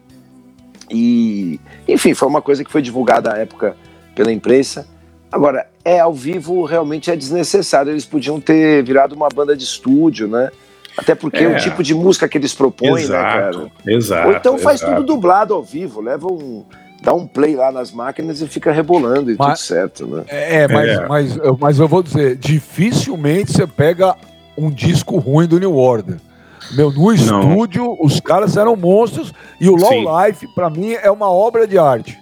[0.91, 1.59] E,
[1.89, 3.77] enfim, foi uma coisa que foi divulgada à época
[4.15, 4.87] pela imprensa.
[5.33, 7.91] Agora, é ao vivo realmente é desnecessário.
[7.91, 10.51] Eles podiam ter virado uma banda de estúdio, né?
[10.97, 11.49] Até porque é.
[11.49, 13.73] o tipo de música que eles propõem, exato, né, cara?
[13.87, 14.29] Exato.
[14.29, 14.97] Ou então faz exato.
[14.97, 16.65] tudo dublado ao vivo, leva um.
[17.03, 20.23] Dá um play lá nas máquinas e fica rebolando e mas, tudo certo, né?
[20.29, 21.07] É, mas, é.
[21.09, 24.15] Mas, mas eu vou dizer, dificilmente você pega
[24.57, 26.19] um disco ruim do New Order.
[26.77, 27.99] Meu, no estúdio, Não.
[28.01, 30.05] os caras eram monstros e o Low Sim.
[30.07, 32.17] Life, para mim, é uma obra de arte.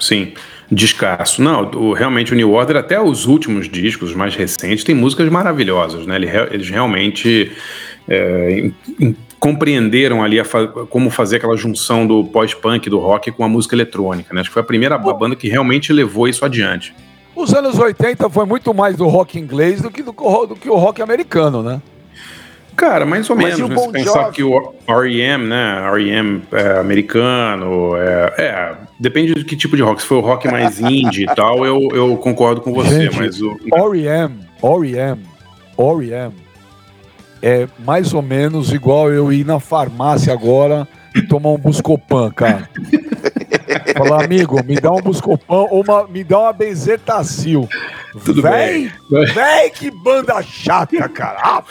[0.00, 0.34] Sim.
[0.74, 1.42] Descasso.
[1.42, 5.28] Não, o, realmente o New Order, até os últimos discos, os mais recentes, tem músicas
[5.28, 6.16] maravilhosas, né?
[6.50, 7.52] Eles, realmente
[8.08, 8.70] é,
[9.38, 14.34] compreenderam ali fa como fazer aquela junção do pós-punk, do rock com a música eletrônica,
[14.34, 14.40] né?
[14.40, 16.94] Acho que foi a primeira banda que realmente levou isso adiante.
[17.36, 20.76] Os anos 80 foi muito mais do rock inglês do que, do, do que o
[20.76, 21.80] rock americano, né?
[22.76, 23.70] Cara, mais ou Mas menos.
[23.70, 23.76] Né?
[23.76, 25.84] Se pensar que o R.E.M., né?
[25.92, 26.42] R.E.M.
[26.52, 30.02] É, americano, é, é, depende do que tipo de rock.
[30.02, 33.40] Se for o rock mais indie e tal, eu, eu concordo com você, Gente, mas
[33.40, 33.56] o...
[33.72, 35.20] R.E.M., R.E.M.,
[35.78, 36.34] R.E.M.
[37.42, 42.68] é mais ou menos igual eu ir na farmácia agora e tomar um Buscopan, cara.
[43.96, 47.68] Falar, amigo, me dá um Buscopan ou uma, me dá uma Benzetacil.
[48.24, 49.26] Tudo véi, bem.
[49.26, 51.62] Véi, que banda chata, cara.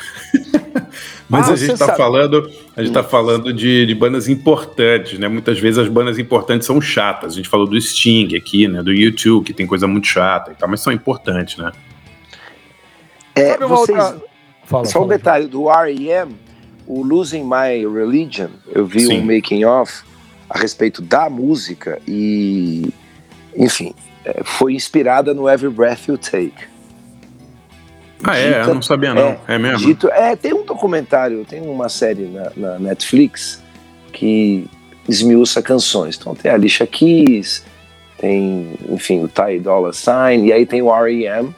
[1.29, 5.27] Mas ah, a gente está falando, a gente tá falando de, de, bandas importantes, né?
[5.27, 7.33] Muitas vezes as bandas importantes são chatas.
[7.33, 8.81] A gente falou do Sting aqui, né?
[8.83, 11.71] Do YouTube, que tem coisa muito chata e tal, mas são importantes, né?
[13.35, 13.97] É, vocês...
[14.65, 16.35] Fala, Só fala, um detalhe, do R.E.M.,
[16.87, 19.19] o Losing My Religion, eu vi Sim.
[19.19, 20.03] um making of
[20.49, 22.93] a respeito da música e,
[23.55, 23.93] enfim,
[24.25, 26.72] é, foi inspirada no Every Breath You Take.
[28.23, 28.61] Ah, é?
[28.61, 29.37] eu não sabia não.
[29.47, 29.85] É, é mesmo?
[29.85, 33.61] Dito, é, tem um documentário, tem uma série na, na, Netflix
[34.11, 34.65] que
[35.07, 36.17] esmiuça canções.
[36.17, 37.65] Então tem a Alicia Keys,
[38.17, 41.53] tem, enfim, o Ty Dolla Sign, e aí tem o R.E.M.,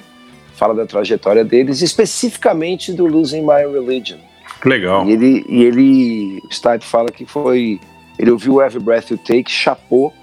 [0.55, 4.17] fala da trajetória deles, especificamente do Losing My Religion.
[4.65, 5.07] Legal.
[5.07, 7.79] E ele, e ele o Stipe fala que foi,
[8.17, 10.13] ele ouviu Every Breath You Take, chapou,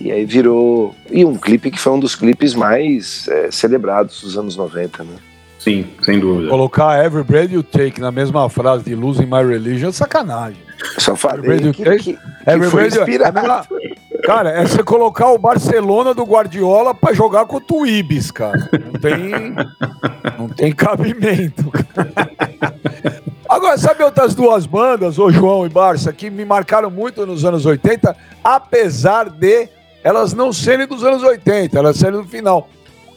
[0.00, 0.94] e aí virou.
[1.10, 5.16] E um clipe que foi um dos clipes mais é, celebrados dos anos 90, né?
[5.64, 6.50] Sim, sem dúvida.
[6.50, 10.60] Colocar Every Breath You Take na mesma frase de Losing My Religion é sacanagem.
[10.98, 13.38] Só falei every que, que, que, every foi inspirado.
[13.38, 18.68] É cara, é você colocar o Barcelona do Guardiola para jogar contra o Ibis, cara.
[18.72, 19.30] Não tem,
[20.38, 21.72] não tem cabimento.
[23.48, 27.64] Agora, sabe outras duas bandas, o João e Barça, que me marcaram muito nos anos
[27.64, 29.66] 80, apesar de
[30.02, 32.68] elas não serem dos anos 80, elas serem do final.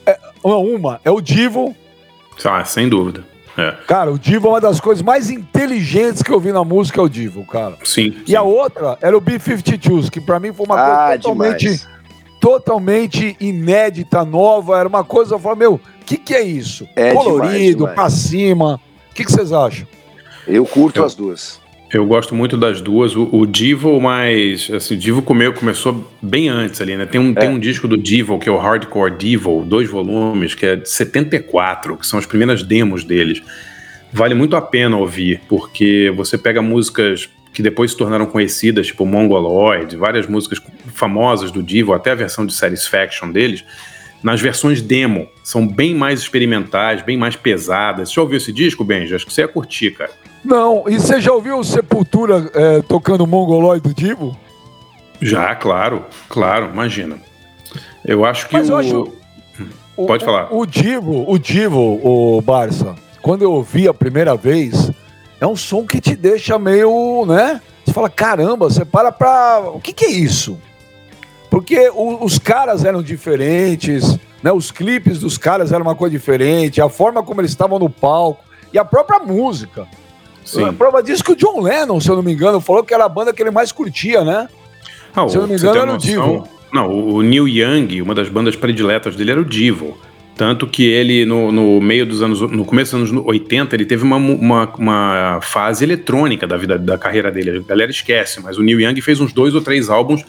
[0.05, 1.75] É, uma é o Divo.
[2.45, 3.23] Ah, sem dúvida.
[3.57, 3.71] É.
[3.87, 7.03] Cara, o Divo é uma das coisas mais inteligentes que eu vi na música, é
[7.03, 7.75] o Divo, cara.
[7.83, 8.15] Sim.
[8.23, 8.35] E sim.
[8.35, 11.87] a outra era o B-52s, que para mim foi uma ah, coisa totalmente,
[12.39, 14.77] totalmente inédita, nova.
[14.77, 16.87] Era uma coisa, eu falei, meu, o que, que é isso?
[16.95, 17.95] É Colorido, demais, demais.
[17.95, 18.81] pra cima.
[19.09, 19.87] O que, que vocês acham?
[20.47, 21.59] Eu curto eu, as duas.
[21.93, 23.15] Eu gosto muito das duas.
[23.15, 27.05] O, o Divo, mas assim, o Divo comeu, começou bem antes ali, né?
[27.05, 27.35] Tem um, é.
[27.35, 30.89] tem um disco do Divo, que é o Hardcore Divo, dois volumes, que é de
[30.89, 33.41] 74, que são as primeiras demos deles.
[34.11, 39.05] Vale muito a pena ouvir, porque você pega músicas que depois se tornaram conhecidas, tipo
[39.05, 40.61] Mongoloid, várias músicas
[40.93, 43.63] famosas do Divo, até a versão de Satisfaction deles,
[44.21, 45.27] nas versões demo.
[45.43, 48.09] São bem mais experimentais, bem mais pesadas.
[48.09, 49.15] Você já ouviu esse disco, Benji?
[49.15, 50.11] Acho que você ia curtir, cara.
[50.47, 54.33] Não, e você já ouviu o Sepultura é, tocando Mongoloid do Divo?
[55.21, 57.17] Já, claro, claro, imagina.
[58.05, 58.71] Eu acho que Mas o...
[58.71, 59.13] Eu acho...
[59.97, 60.47] Pode o, falar.
[60.53, 64.89] O, o Divo, o Divo, o Barça, quando eu ouvi a primeira vez,
[65.41, 67.61] é um som que te deixa meio, né?
[67.83, 69.59] Você fala, caramba, você para pra.
[69.73, 70.57] O que, que é isso?
[71.49, 74.53] Porque o, os caras eram diferentes, né?
[74.53, 78.45] Os clipes dos caras eram uma coisa diferente, a forma como eles estavam no palco
[78.71, 79.85] e a própria música.
[80.47, 80.63] Sim.
[80.63, 83.03] A prova disso que o John Lennon, se eu não me engano, falou que era
[83.03, 84.47] a banda que ele mais curtia, né?
[85.13, 86.47] Ah, se eu não me engano, era o Divo.
[86.71, 89.97] Não, o Neil Young, uma das bandas prediletas dele era o Divo.
[90.37, 92.39] Tanto que ele, no, no, meio dos anos.
[92.39, 96.97] No começo dos anos 80, ele teve uma, uma, uma, fase eletrônica da vida da
[96.97, 97.57] carreira dele.
[97.57, 100.23] A galera esquece, mas o Neil Young fez uns dois ou três álbuns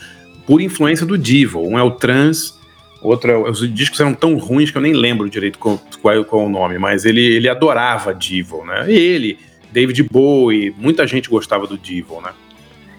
[0.46, 1.60] por influência do Divo.
[1.60, 2.58] Um é o Trans,
[3.00, 3.50] outro é.
[3.50, 6.48] Os discos eram tão ruins que eu nem lembro direito qual, qual, qual é o
[6.48, 8.86] nome, mas ele, ele adorava Divo, né?
[8.88, 9.38] E ele
[9.78, 12.32] David Bowie, muita gente gostava do Divo, né?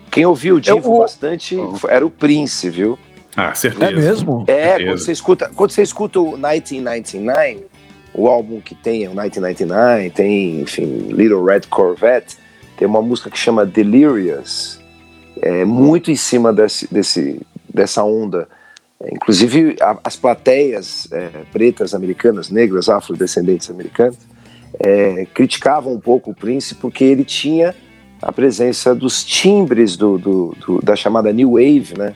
[0.10, 1.58] Quem ouviu o Divo eu, bastante
[1.90, 2.98] era o Prince, viu?
[3.36, 3.92] Ah, certeza.
[3.92, 4.46] É mesmo?
[4.48, 4.86] É, certeza.
[4.86, 7.66] quando você escuta, quando você escuta o 1999,
[8.14, 12.38] o álbum que tem é o 1999, tem, enfim, Little Red Corvette,
[12.78, 14.80] tem uma música que chama Delirious,
[15.42, 18.48] é muito em cima desse, desse dessa onda.
[19.02, 24.18] É, inclusive, a, as plateias é, pretas americanas, negras, afrodescendentes americanas,
[24.80, 27.76] é, criticavam um pouco o Prince porque ele tinha
[28.22, 32.16] a presença dos timbres do, do, do, da chamada New Wave, né?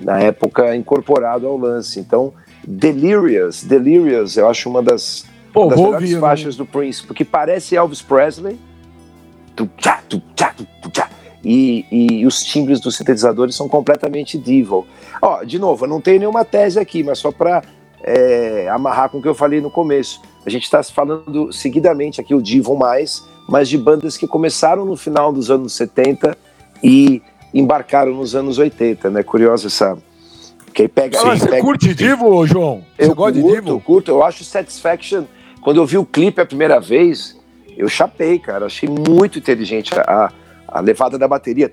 [0.00, 2.00] Na época incorporado ao lance.
[2.00, 2.32] Então,
[2.66, 8.02] Delirious, Delirious, eu acho uma das, Pô, das melhores faixas do Prince, porque parece Elvis
[8.02, 8.58] Presley.
[11.44, 14.86] e, e, os timbres dos sintetizadores são completamente Divo.
[15.22, 17.62] Ó, de novo, eu não tenho nenhuma tese aqui, mas só para
[18.02, 20.20] é, amarrar com o que eu falei no começo.
[20.46, 24.96] A gente está falando seguidamente aqui o Divo mais, mas de bandas que começaram no
[24.96, 26.36] final dos anos 70
[26.82, 29.22] e embarcaram nos anos 80, né?
[29.22, 29.98] Curiosa essa.
[30.72, 31.62] Que pega, Sim, você pega...
[31.62, 32.84] curte Divo, João?
[32.98, 33.80] Eu gosta curto, de Divo?
[33.80, 34.10] curto.
[34.10, 35.24] Eu acho Satisfaction.
[35.60, 37.36] Quando eu vi o clipe a primeira vez,
[37.76, 38.66] eu chapei, cara.
[38.66, 40.30] Achei muito inteligente a,
[40.68, 41.70] a levada da bateria.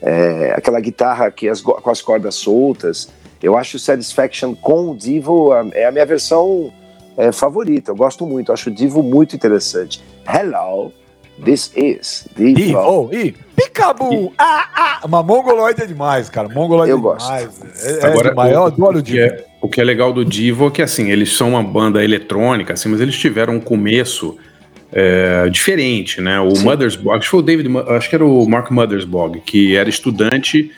[0.00, 3.08] É, aquela guitarra que as, com as cordas soltas.
[3.42, 6.72] Eu acho Satisfaction com o Divo é a minha versão
[7.16, 7.90] é, favorita.
[7.90, 8.50] Eu gosto muito.
[8.50, 10.02] Eu acho o Divo muito interessante.
[10.26, 10.92] Hello,
[11.44, 12.54] this is Divo.
[12.54, 13.10] Divo.
[13.12, 14.32] E Picabu!
[14.38, 15.08] Ah, ah!
[15.08, 16.48] Mas Mongoloid é demais, cara.
[16.48, 17.26] Mongoloid eu é gosto.
[17.26, 17.84] demais.
[17.84, 18.52] É, é Agora, demais.
[18.52, 19.18] Eu adoro o Divo.
[19.18, 22.72] É, o que é legal do Divo é que, assim, eles são uma banda eletrônica,
[22.72, 24.36] assim, mas eles tiveram um começo
[24.92, 26.40] é, diferente, né?
[26.40, 26.64] O Sim.
[26.64, 30.70] Mothersbog, acho que foi o David, acho que era o Mark Mothersbog, que era estudante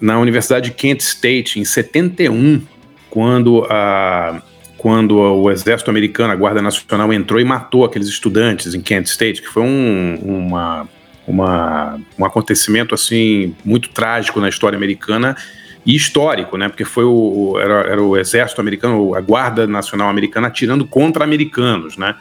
[0.00, 2.62] na Universidade de Kent State em 71,
[3.10, 4.42] quando a
[4.76, 9.42] quando o exército americano, a Guarda Nacional entrou e matou aqueles estudantes em Kent State,
[9.42, 10.88] que foi um, uma,
[11.26, 15.36] uma, um acontecimento assim muito trágico na história americana
[15.84, 16.68] e histórico, né?
[16.68, 21.96] Porque foi o, era, era o exército americano, a Guarda Nacional Americana atirando contra americanos,
[21.96, 22.14] né?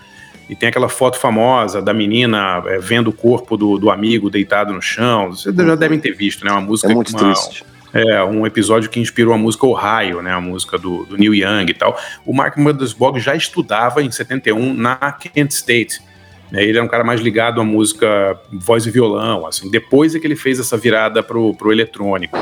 [0.50, 4.74] E tem aquela foto famosa da menina é, vendo o corpo do, do amigo deitado
[4.74, 5.32] no chão.
[5.32, 6.52] Vocês já devem ter visto, né?
[6.52, 6.92] Uma música.
[6.92, 7.66] É muito uma, triste.
[7.94, 10.32] É, um episódio que inspirou a música Ohio, né?
[10.32, 12.00] A música do, do Neil Young e tal.
[12.26, 16.02] O Mark Mothersbaugh já estudava em 71 na Kent State.
[16.50, 16.64] Né?
[16.64, 19.70] Ele era um cara mais ligado à música voz e violão, assim.
[19.70, 22.38] Depois é que ele fez essa virada pro, pro eletrônico.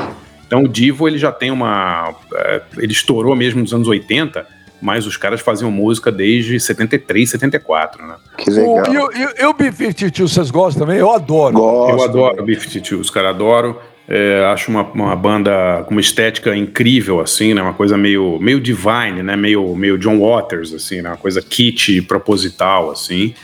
[0.46, 2.14] Então o Divo, ele já tem uma...
[2.32, 4.55] É, ele estourou mesmo nos anos 80
[4.86, 8.14] mas os caras faziam música desde 73, 74, né?
[8.38, 9.10] Que legal.
[9.36, 11.00] E o B-52, vocês gostam também?
[11.00, 11.54] Eu adoro.
[11.54, 11.98] Gosto.
[11.98, 13.76] Eu adoro o B-52, os caras adoram.
[14.08, 17.60] É, acho uma, uma banda com uma estética incrível, assim, né?
[17.60, 19.34] Uma coisa meio, meio divine, né?
[19.34, 21.08] Meio, meio John Waters, assim, né?
[21.08, 23.34] Uma coisa kit proposital, assim.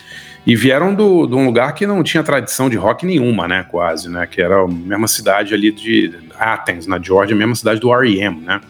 [0.47, 3.67] E vieram do, de um lugar que não tinha tradição de rock nenhuma, né?
[3.69, 4.29] Quase, né?
[4.31, 8.43] Que era a mesma cidade ali de Athens, na Georgia, a mesma cidade do R.E.M.,
[8.43, 8.61] né?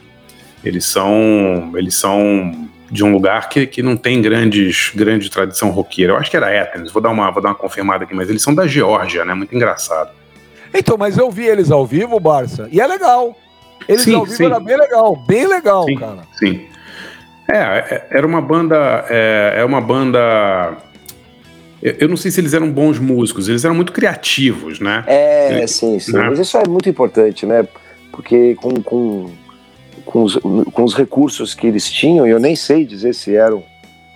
[0.65, 2.62] Eles são, eles são
[2.93, 6.13] de um lugar que, que não tem grandes, grande tradição roqueira.
[6.13, 8.43] Eu acho que era Athens, vou dar, uma, vou dar uma confirmada aqui, mas eles
[8.43, 9.33] são da Geórgia, né?
[9.33, 10.11] Muito engraçado.
[10.75, 13.35] Então, mas eu vi eles ao vivo, Barça, e é legal.
[13.89, 14.45] Eles sim, ao vivo sim.
[14.45, 16.19] era bem legal, bem legal, sim, cara.
[16.39, 16.67] Sim.
[17.51, 19.07] É, é era uma banda.
[19.09, 20.77] É, é uma banda.
[21.83, 25.03] Eu não sei se eles eram bons músicos, eles eram muito criativos, né?
[25.07, 26.13] É, sim, sim.
[26.13, 26.29] Né?
[26.29, 27.67] Mas isso é muito importante, né?
[28.13, 29.31] Porque com, com
[30.13, 33.65] com os, com os recursos que eles tinham, e eu nem sei dizer se eram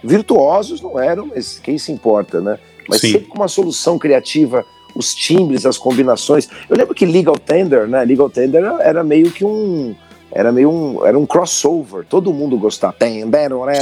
[0.05, 2.59] virtuosos, não eram, mas quem se importa, né?
[2.87, 3.13] Mas Sim.
[3.13, 6.49] sempre com uma solução criativa, os timbres, as combinações.
[6.69, 8.05] Eu lembro que Legal Tender, né?
[8.05, 9.95] Legal Tender era meio que um
[10.31, 12.93] era meio um era um crossover, todo mundo gostava.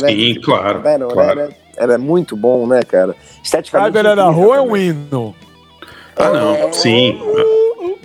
[0.08, 1.48] Sim, claro, claro.
[1.76, 3.16] Era muito bom, né, cara?
[3.42, 3.98] Esteticamente.
[3.98, 5.34] Ah, na rua é um hino.
[6.16, 7.18] Ah, não, sim.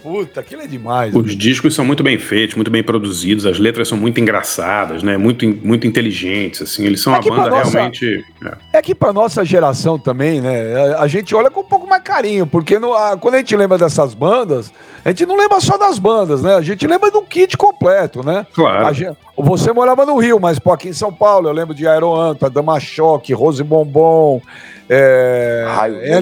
[0.02, 1.14] Puta, aquilo é demais.
[1.16, 5.18] Os discos são muito bem feitos, muito bem produzidos, as letras são muito engraçadas, né?
[5.18, 6.86] Muito, muito inteligentes, assim.
[6.86, 8.26] Eles são é uma banda nossa, realmente.
[8.74, 8.80] É.
[8.80, 10.96] é que pra nossa geração também, né?
[10.98, 13.78] A, gente olha com um pouco mais carinho, porque no, a, quando a gente lembra
[13.78, 14.72] dessas bandas,
[15.04, 16.56] a gente não lembra só das bandas, né?
[16.56, 18.46] A gente lembra do kit completo, né?
[18.54, 18.94] Claro.
[18.94, 22.50] Gente, você morava no Rio, mas pô, aqui em São Paulo eu lembro de Aeroanta,
[22.50, 24.42] Dama Choque, Rose Bombom,
[24.90, 25.66] é,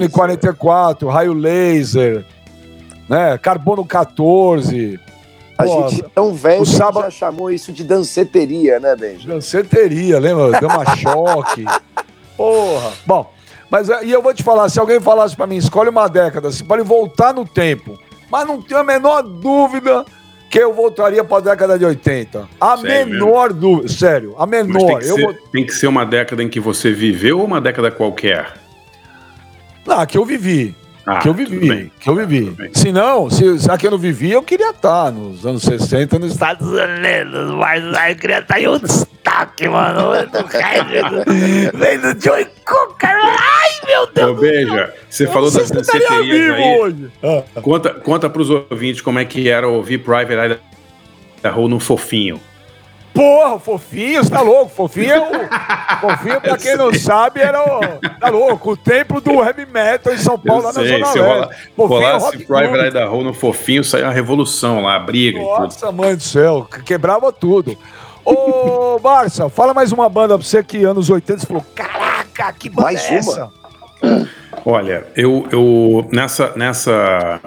[0.00, 2.24] N44, Raio Laser
[3.08, 3.38] né?
[3.38, 5.00] Carbono 14.
[5.56, 7.04] A Pô, gente é tão velho que sábado...
[7.04, 9.26] já chamou isso de danceteria, né, Benji?
[9.26, 10.60] Danceteria, lembra?
[10.60, 11.64] Dama choque.
[12.36, 12.92] Porra.
[13.04, 13.32] Bom,
[13.68, 16.62] mas e eu vou te falar, se alguém falasse para mim, escolhe uma década, você
[16.62, 17.98] pode voltar no tempo,
[18.30, 20.04] mas não tenho a menor dúvida
[20.48, 22.48] que eu voltaria para a década de 80.
[22.60, 23.60] A sério menor mesmo?
[23.60, 24.86] dúvida, sério, a menor.
[24.86, 25.34] Tem que, ser, vou...
[25.52, 28.54] tem que, ser, uma década em que você viveu ou uma década qualquer?
[29.86, 30.74] Não, que eu vivi.
[31.10, 32.70] Ah, que eu vivi, que eu vivi.
[32.74, 36.32] Se não, se, se que eu não vivi, eu queria estar nos anos 60 nos
[36.32, 40.10] Estados Unidos, mas aí eu queria estar em um destaque, mano.
[41.72, 43.08] Vem do Joey Cooker.
[43.08, 44.30] Ai, meu Deus.
[44.30, 46.78] Ô, beija, você eu falou das danceterias aí.
[46.78, 47.10] Hoje.
[47.22, 47.60] Ah.
[47.62, 50.58] Conta, conta pros ouvintes como é que era ouvir Private Eye
[51.40, 52.38] da Rua no Fofinho.
[53.12, 54.70] Porra, fofinho, você tá louco?
[54.70, 55.48] Fofinho o.
[56.00, 57.80] Fofinho, pra quem não sabe, era o.
[58.20, 58.72] Tá louco?
[58.72, 61.18] O templo do heavy metal em São Paulo, lá na Zona Leste.
[61.74, 65.90] Fofinho é rolasse Private Eye da Rua no Fofinho, saia uma revolução lá, briga Nossa,
[65.90, 67.76] mãe do céu, quebrava tudo.
[68.24, 72.68] Ô, Barça, fala mais uma banda pra você que anos 80 você falou: caraca, que
[72.68, 73.50] banda mais é essa?
[74.02, 74.28] Uma?
[74.64, 77.40] Olha, eu, eu nessa, nessa,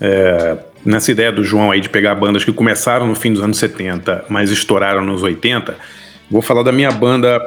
[0.00, 3.58] é, nessa ideia do João aí de pegar bandas que começaram no fim dos anos
[3.58, 5.76] 70, mas estouraram nos 80,
[6.30, 7.40] vou falar da minha banda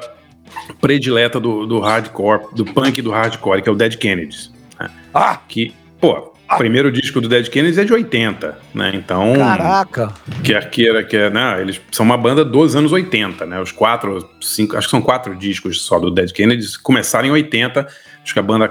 [0.79, 4.51] predileta do, do hardcore, do punk do hardcore, que é o Dead Kennedys.
[4.79, 4.89] Né?
[5.13, 5.39] Ah!
[5.47, 8.91] Que, pô, o primeiro disco do Dead Kennedys é de 80, né?
[8.93, 9.33] Então.
[9.35, 10.13] Caraca!
[10.43, 11.61] Quer queira, quer, né?
[11.61, 13.59] Eles são uma banda dos anos 80, né?
[13.59, 17.87] Os quatro, cinco, acho que são quatro discos só do Dead Kennedys, começaram em 80.
[18.23, 18.69] Acho que a banda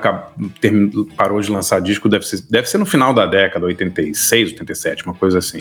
[1.16, 5.14] parou de lançar disco, deve ser, deve ser no final da década, 86, 87, uma
[5.14, 5.60] coisa assim.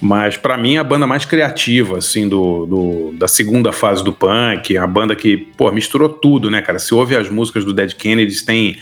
[0.00, 4.76] Mas para mim a banda mais criativa, assim, do, do, da segunda fase do punk,
[4.76, 6.78] a banda que, pô, misturou tudo, né, cara?
[6.78, 8.78] Se ouve as músicas do Dead Kennedys, tem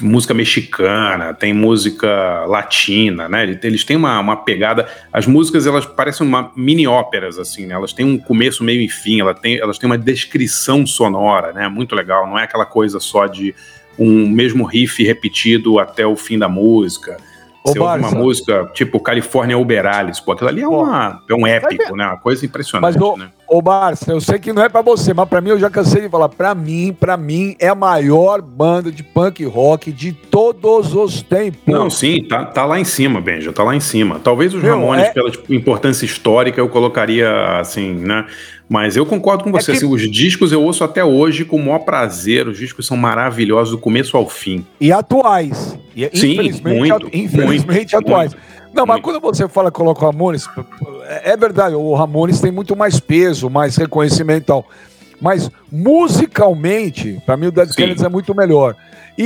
[0.00, 3.58] música mexicana, tem música latina, né?
[3.62, 4.88] Eles têm uma, uma pegada.
[5.12, 7.74] As músicas elas parecem uma mini óperas assim, né?
[7.74, 9.20] Elas têm um começo, meio e fim.
[9.20, 11.68] Elas têm, elas têm uma descrição sonora, né?
[11.68, 12.26] Muito legal.
[12.26, 13.54] Não é aquela coisa só de
[13.98, 17.16] um mesmo riff repetido até o fim da música.
[17.66, 21.96] Você ouve uma música tipo California Uberalis, pô, aquilo ali é, uma, é um épico,
[21.96, 22.06] né?
[22.06, 23.30] Uma coisa impressionante, mas, ô, né?
[23.48, 26.02] Ô, Barça, eu sei que não é pra você, mas pra mim eu já cansei
[26.02, 26.28] de falar.
[26.28, 31.60] Pra mim, pra mim, é a maior banda de punk rock de todos os tempos.
[31.66, 34.18] Não, sim, tá, tá lá em cima, Benja, tá lá em cima.
[34.18, 35.10] Talvez os Meu, Ramones, é...
[35.10, 38.26] pela tipo, importância histórica, eu colocaria assim, né?
[38.68, 39.72] Mas eu concordo com você.
[39.72, 39.78] É que...
[39.84, 42.48] assim, os discos eu ouço até hoje com o maior prazer.
[42.48, 44.64] Os discos são maravilhosos do começo ao fim.
[44.80, 45.78] E atuais.
[45.94, 48.32] E, Sim, infelizmente, muito, infelizmente muito, atuais.
[48.32, 48.44] Muito,
[48.74, 50.48] não, mas quando você fala que coloca o Ramones,
[51.06, 54.66] é, é verdade, o Ramones tem muito mais peso, mais reconhecimento e tal.
[55.20, 58.74] Mas musicalmente, para mim o Dead Kennedys é muito melhor.
[59.16, 59.22] E,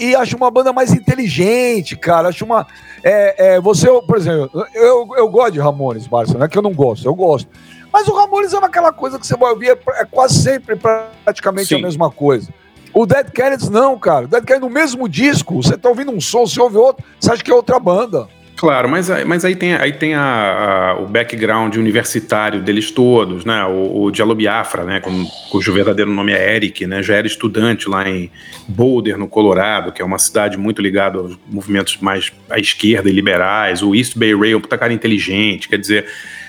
[0.00, 2.28] e, e, acho uma banda mais inteligente, cara.
[2.28, 2.66] Acho uma.
[3.04, 6.62] É, é, você, por exemplo, eu, eu gosto de Ramones, Barça, não é que eu
[6.62, 7.48] não gosto, eu gosto.
[7.92, 11.68] Mas o Ramones é aquela coisa que você vai ouvir, é, é quase sempre praticamente
[11.68, 11.76] Sim.
[11.76, 12.52] a mesma coisa.
[12.94, 14.24] O Dead Kennedys não, cara.
[14.24, 17.32] O Dead Kennedys no mesmo disco, você tá ouvindo um som, você ouve outro, você
[17.32, 18.28] acha que é outra banda.
[18.58, 23.64] Claro, mas, mas aí tem, aí tem a, a, o background universitário deles todos, né?
[23.64, 24.98] O, o Diallo Biafra, né?
[24.98, 27.00] Com, cujo verdadeiro nome é Eric, né?
[27.00, 28.28] Já era estudante lá em
[28.66, 33.12] Boulder, no Colorado, que é uma cidade muito ligada aos movimentos mais à esquerda e
[33.12, 33.80] liberais.
[33.80, 36.06] O East Bay Rail, puta cara inteligente, quer dizer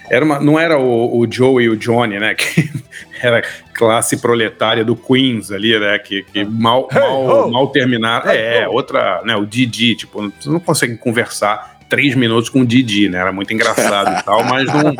[0.10, 2.34] era uma, não era o, o Joe e o Johnny, né?
[2.39, 2.70] Que
[3.22, 3.43] era
[3.74, 5.99] classe proletária do Queens ali, né?
[5.99, 7.51] Que, que mal, mal, oh.
[7.51, 8.32] mal terminaram.
[8.32, 9.36] É, outra, né?
[9.36, 13.18] O Didi, tipo, não conseguem conversar três minutos com o Didi, né?
[13.18, 14.94] Era muito engraçado e tal, mas, não,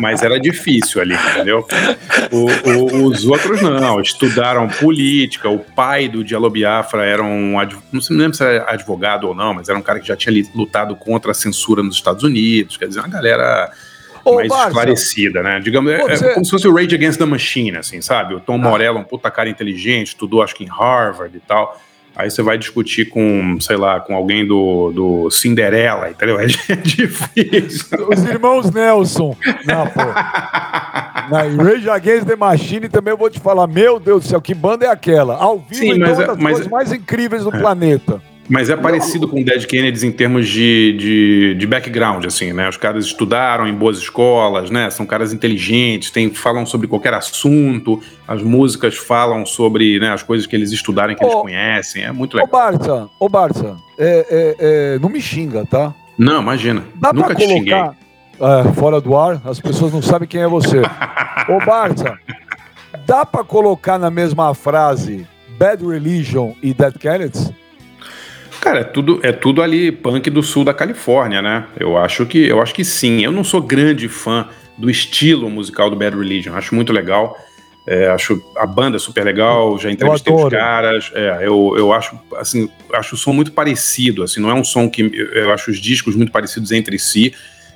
[0.00, 1.66] mas era difícil ali, entendeu?
[2.30, 5.50] O, o, os outros não, estudaram política.
[5.50, 7.56] O pai do Diallo Biafra era um.
[7.92, 10.16] Não sei, não lembro se era advogado ou não, mas era um cara que já
[10.16, 12.76] tinha lutado contra a censura nos Estados Unidos.
[12.76, 13.70] Quer dizer, uma galera
[14.24, 15.60] mais esclarecida, né?
[15.60, 18.34] Digamos, é, é, como se fosse o Rage Against the Machine, assim, sabe?
[18.34, 18.58] O Tom ah.
[18.58, 21.80] Morello, um puta cara inteligente, estudou acho que em Harvard e tal.
[22.16, 26.38] Aí você vai discutir com, sei lá, com alguém do, do Cinderela, entendeu?
[26.68, 28.08] É difícil.
[28.08, 29.36] Os irmãos Nelson.
[29.64, 30.00] Não, pô.
[31.30, 34.54] Na Rage Against the Machine também eu vou te falar, meu Deus do céu, que
[34.54, 35.36] banda é aquela?
[35.36, 37.58] Ao vivo, Sim, então, mas, uma das mas, coisas mais incríveis do é.
[37.58, 38.22] planeta.
[38.48, 42.68] Mas é parecido com o Dead Kennedys em termos de, de, de, background, assim, né?
[42.68, 44.88] Os caras estudaram em boas escolas, né?
[44.90, 50.46] São caras inteligentes, tem, falam sobre qualquer assunto, as músicas falam sobre né, as coisas
[50.46, 52.04] que eles estudaram, que ô, eles conhecem.
[52.04, 52.48] É muito legal.
[52.48, 55.94] Ô, Barça, ô, Barça, é, é, é, não me xinga, tá?
[56.16, 56.84] Não, imagina.
[56.94, 57.74] Dá Nunca te xinguei.
[57.74, 60.78] É, fora do ar, as pessoas não sabem quem é você.
[61.48, 62.16] ô, Barça,
[63.06, 65.26] dá pra colocar na mesma frase
[65.58, 67.50] Bad Religion e Dead Kennedys?
[68.60, 71.66] Cara, é tudo, é tudo ali punk do sul da Califórnia, né?
[71.78, 73.20] Eu acho que eu acho que sim.
[73.20, 76.54] Eu não sou grande fã do estilo musical do Bad Religion.
[76.54, 77.36] Acho muito legal.
[77.86, 81.12] É, acho a banda super legal, já entrevistei os caras.
[81.14, 84.22] É, eu, eu acho assim, acho o som muito parecido.
[84.24, 85.02] Assim, não é um som que
[85.32, 87.32] eu acho os discos muito parecidos entre si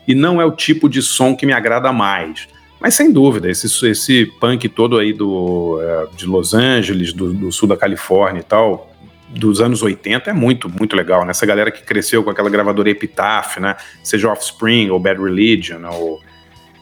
[0.09, 2.49] e não é o tipo de som que me agrada mais.
[2.81, 7.53] Mas sem dúvida, esse, esse punk todo aí do, é, de Los Angeles, do, do
[7.53, 8.90] sul da Califórnia e tal,
[9.31, 11.31] dos anos 80 é muito, muito legal, né?
[11.31, 13.77] Essa galera que cresceu com aquela gravadora Epitaph, né?
[14.03, 16.21] Seja Offspring ou Bad Religion, ou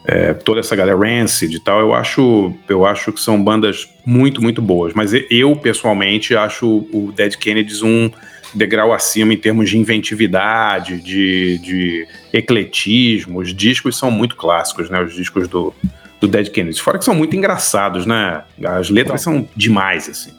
[0.05, 4.41] é, toda essa galera Rancid e tal, eu acho, eu acho que são bandas muito,
[4.41, 4.93] muito boas.
[4.93, 8.09] Mas eu, pessoalmente, acho o Dead Kennedys um
[8.53, 13.39] degrau acima em termos de inventividade, de, de ecletismo.
[13.39, 14.99] Os discos são muito clássicos, né?
[15.01, 15.73] Os discos do,
[16.19, 16.79] do Dead Kennedys.
[16.79, 18.43] Fora que são muito engraçados, né?
[18.63, 20.31] As letras são demais, assim.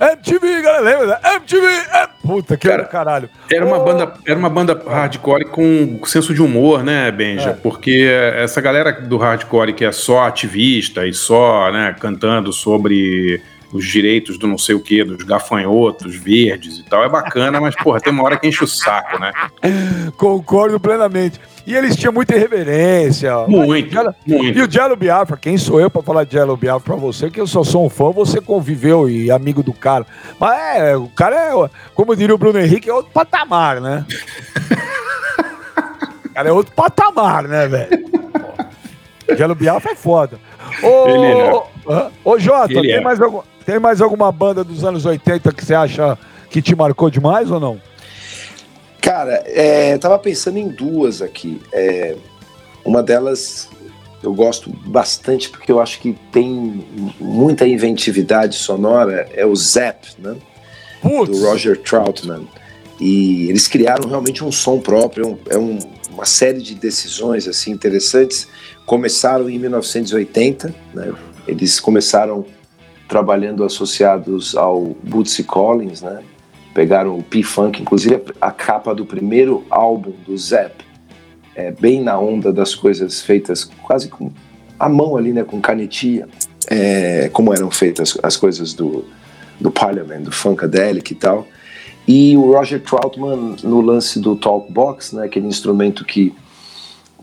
[0.00, 1.20] MTV, galera, lembra?
[1.36, 2.08] MTV, é...
[2.22, 3.30] puta que Cara, caralho.
[3.50, 3.84] Era uma, oh.
[3.84, 7.50] banda, era uma banda hardcore com senso de humor, né, Benja?
[7.50, 7.52] É.
[7.52, 13.42] Porque essa galera do hardcore que é só ativista e só, né, cantando sobre
[13.72, 17.04] os direitos do não sei o que, dos gafanhotos verdes e tal.
[17.04, 19.32] É bacana, mas, porra, tem uma hora que enche o saco, né?
[20.16, 21.40] Concordo plenamente.
[21.66, 23.36] E eles tinham muita irreverência.
[23.48, 24.58] Muito, muito.
[24.58, 27.40] E o Jello Biafra, quem sou eu para falar de Jello Biafra pra você, que
[27.40, 30.06] eu só sou um fã, você conviveu e amigo do cara.
[30.38, 34.06] Mas é, o cara é, como diria o Bruno Henrique, é outro patamar, né?
[36.24, 38.06] o cara é outro patamar, né, velho?
[39.36, 40.38] Jello Biafra é foda.
[40.82, 42.10] Ô, Ele é.
[42.24, 43.00] ô Jota, tem, é.
[43.00, 46.18] mais algum, tem mais alguma banda dos anos 80 que você acha
[46.50, 47.80] que te marcou demais ou não?
[49.00, 51.60] Cara, é, tava pensando em duas aqui.
[51.72, 52.16] É,
[52.84, 53.68] uma delas
[54.22, 56.84] eu gosto bastante porque eu acho que tem
[57.20, 60.36] muita inventividade sonora, é o Zap, né?
[61.00, 61.38] Putz.
[61.38, 62.48] Do Roger Troutman.
[62.98, 65.78] E eles criaram realmente um som próprio, é, um,
[66.10, 68.48] uma série de decisões assim interessantes.
[68.86, 71.12] Começaram em 1980, né?
[71.46, 72.46] Eles começaram
[73.08, 76.22] trabalhando associados ao Bootsy Collins, né?
[76.76, 80.74] pegaram o P-Funk, inclusive a capa do primeiro álbum do Zap,
[81.54, 84.30] é bem na onda das coisas feitas quase com
[84.78, 86.28] a mão ali, né, com canetinha,
[86.68, 89.06] é, como eram feitas as coisas do,
[89.58, 91.46] do Parliament, do Funkadelic e tal.
[92.06, 96.34] E o Roger Troutman no lance do Talkbox, né, aquele instrumento que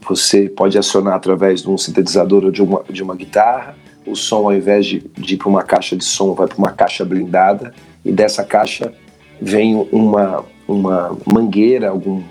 [0.07, 3.75] você pode acionar através de um sintetizador ou de uma, de uma guitarra,
[4.05, 6.71] o som ao invés de, de ir para uma caixa de som vai para uma
[6.71, 7.73] caixa blindada
[8.03, 8.93] e dessa caixa
[9.41, 12.21] vem uma, uma mangueira, algum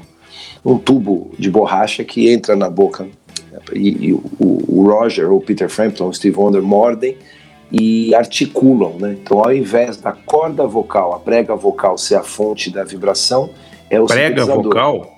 [0.65, 3.09] um tubo de borracha que entra na boca
[3.73, 7.17] e, e o, o, Roger ou Peter Frampton, o Steve Wonder mordem
[7.71, 9.17] e articulam, né?
[9.21, 13.51] Então, ao invés da corda vocal, a prega vocal ser a fonte da vibração,
[13.91, 15.11] é o prega vocal.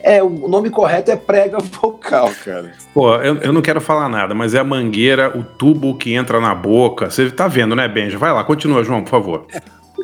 [0.00, 2.72] É, o nome correto é prega vocal, cara.
[2.92, 6.40] Pô, eu, eu não quero falar nada, mas é a mangueira, o tubo que entra
[6.40, 7.10] na boca.
[7.10, 8.18] Você tá vendo, né, Benja?
[8.18, 9.46] Vai lá, continua, João, por favor.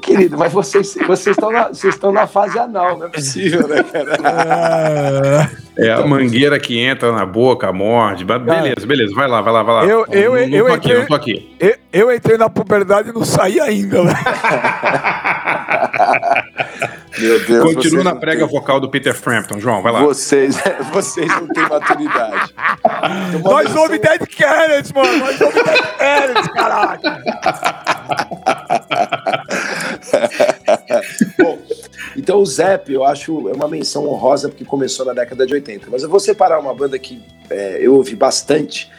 [0.02, 3.82] Querido, mas vocês, vocês, estão na, vocês estão na fase anal, não é possível, né,
[3.82, 5.50] cara?
[5.76, 8.24] É a mangueira que entra na boca, morde.
[8.24, 9.86] Beleza, beleza, vai lá, vai lá, vai lá.
[9.86, 11.56] Eu, eu, não, não eu, tô entrei, aqui, não tô aqui.
[11.58, 14.14] Eu, eu, entrei na puberdade e não saí ainda, né?
[17.20, 17.74] Meu Deus.
[17.74, 18.54] Continua na prega tem...
[18.54, 20.02] vocal do Peter Frampton, João, vai lá.
[20.02, 20.56] Vocês,
[20.92, 22.54] vocês não têm maturidade.
[23.42, 25.18] Nós somos Dead Kennedy, mano.
[25.18, 27.00] Nós somos Dead Kennedy, caralho.
[31.38, 31.58] Bom,
[32.16, 35.88] então o Zep, eu acho, é uma menção honrosa porque começou na década de 80.
[35.90, 38.90] Mas eu vou separar uma banda que é, eu ouvi bastante.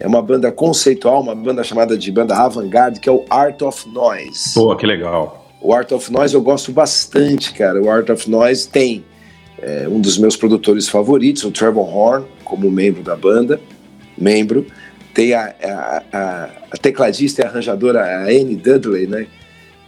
[0.00, 3.88] É uma banda conceitual, uma banda chamada de banda avant-garde, que é o Art of
[3.88, 4.54] Noise.
[4.54, 5.47] Pô, que legal.
[5.60, 7.82] O Art of Noise eu gosto bastante, cara.
[7.82, 9.04] O Art of Noise tem
[9.60, 13.60] é, um dos meus produtores favoritos, o Trevor Horn, como membro da banda,
[14.16, 14.66] membro.
[15.12, 19.26] Tem a, a, a, a tecladista e arranjadora a Anne Dudley, né?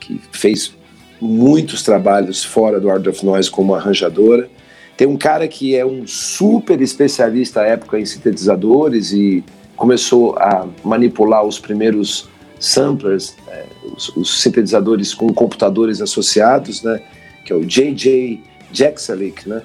[0.01, 0.75] que fez
[1.21, 4.49] muitos trabalhos fora do Art of Noise como arranjadora.
[4.97, 9.45] Tem um cara que é um super especialista à época em sintetizadores e
[9.77, 12.29] começou a manipular os primeiros
[12.61, 13.65] samplers, é,
[13.97, 17.01] os, os, sintetizadores com computadores associados, né?
[17.45, 18.41] Que é o J.J.
[18.71, 19.63] Jacksalik, né?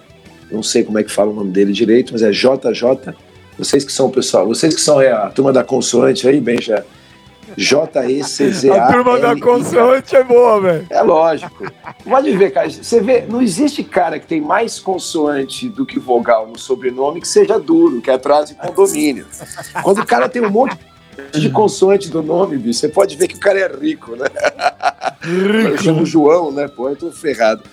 [0.49, 3.13] Não sei como é que fala o nome dele direito, mas é JJ.
[3.57, 6.61] Vocês que são o pessoal, vocês que são é, a turma da consoante aí, bem
[6.61, 6.83] já
[7.57, 8.85] J-E-C-Z-A.
[8.85, 10.87] A turma da consoante é boa, velho.
[10.89, 11.71] É lógico.
[12.03, 12.69] Pode ver, cara.
[12.69, 17.27] Você vê, não existe cara que tem mais consoante do que vogal no sobrenome que
[17.27, 19.25] seja duro, que é atrás de condomínio.
[19.83, 20.77] Quando o cara tem um monte
[21.31, 24.27] de consoante do nome, bicho, você pode ver que o cara é rico, né?
[25.21, 25.69] Rico.
[25.69, 26.67] Eu chamo João, né?
[26.67, 27.63] Pô, eu tô ferrado.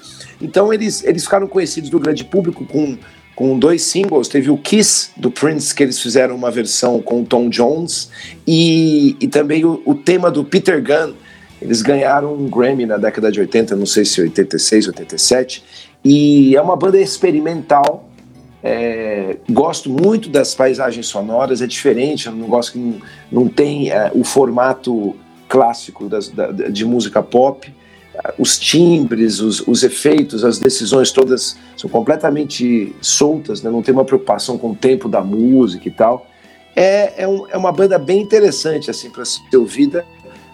[0.41, 2.99] Então eles, eles ficaram conhecidos do grande público com
[3.35, 4.29] com dois singles.
[4.29, 8.11] Teve o Kiss do Prince, que eles fizeram uma versão com o Tom Jones,
[8.47, 11.15] e, e também o, o, tema do Peter Gunn.
[11.61, 15.65] Eles ganharam um Grammy na década de 80, não sei se 86, 87,
[16.05, 18.09] e é uma banda experimental.
[18.63, 23.01] É, gosto muito das paisagens sonoras, é diferente, eu não gosto que não,
[23.31, 25.17] não tem é, o formato
[25.49, 27.73] clássico das, da, de música pop
[28.39, 33.71] os timbres, os, os, efeitos, as decisões todas são completamente soltas, né?
[33.71, 36.27] não tem uma preocupação com o tempo da música e tal.
[36.77, 40.05] É, é, um, é uma banda bem interessante assim para ser ouvida.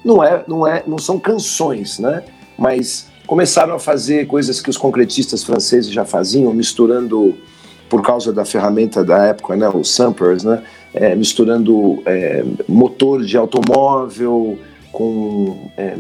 [0.05, 2.23] Não é, não é, não são canções, né?
[2.57, 7.37] Mas começaram a fazer coisas que os concretistas franceses já faziam, misturando
[7.89, 9.69] por causa da ferramenta da época, né?
[9.69, 10.63] Os samplers, né?
[10.95, 14.59] É, misturando é, motor de automóvel
[14.91, 15.97] com é,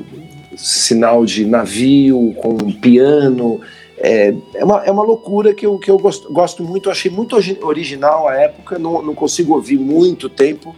[0.56, 3.60] sinal de navio, com piano.
[3.98, 7.36] É, é, uma, é uma loucura que eu, que eu gosto, gosto muito, achei muito
[7.64, 10.74] original a época, não, não consigo ouvir muito tempo,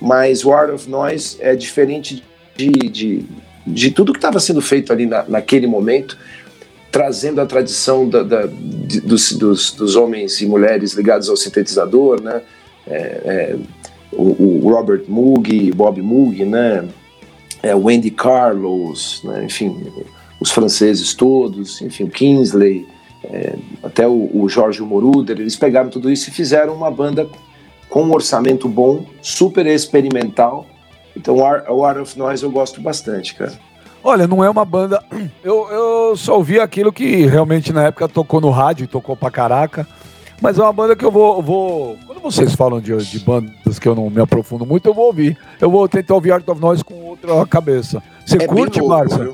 [0.00, 2.24] mas o of Noise é diferente
[2.56, 3.26] de, de
[3.66, 6.18] de tudo que estava sendo feito ali na, naquele momento,
[6.92, 12.20] trazendo a tradição da, da, de, dos, dos, dos, homens e mulheres ligados ao sintetizador,
[12.22, 12.42] né?
[12.86, 13.56] É, é,
[14.12, 16.86] o, o, Robert Moog, Bob Moog, né?
[17.62, 19.44] É, o Andy Carlos, né?
[19.44, 19.86] enfim,
[20.38, 22.86] os franceses todos, enfim, o Kingsley,
[23.24, 27.26] é, até o, o Jorge Moroder, eles pegaram tudo isso e fizeram uma banda
[27.88, 30.66] com um orçamento bom, super experimental.
[31.16, 33.52] Então, o Art of Noise eu gosto bastante, cara.
[34.04, 35.02] Olha, não é uma banda.
[35.42, 39.86] Eu, eu só ouvi aquilo que realmente na época tocou no rádio, tocou pra caraca.
[40.40, 41.40] Mas é uma banda que eu vou.
[41.40, 41.96] vou...
[42.06, 45.38] Quando vocês falam de, de bandas que eu não me aprofundo muito, eu vou ouvir.
[45.60, 48.02] Eu vou tentar ouvir Art of Noise com outra cabeça.
[48.26, 49.32] Você é curte, Márcia?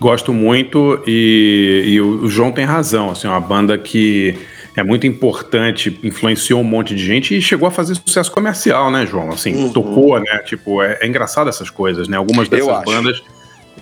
[0.00, 3.10] Gosto muito e, e o, o João tem razão.
[3.10, 4.36] Assim, é uma banda que
[4.76, 9.06] é muito importante, influenciou um monte de gente e chegou a fazer sucesso comercial, né,
[9.06, 9.30] João?
[9.30, 9.72] Assim, uhum.
[9.72, 10.38] tocou, né?
[10.44, 12.16] Tipo, é, é, engraçado essas coisas, né?
[12.16, 13.22] Algumas dessas bandas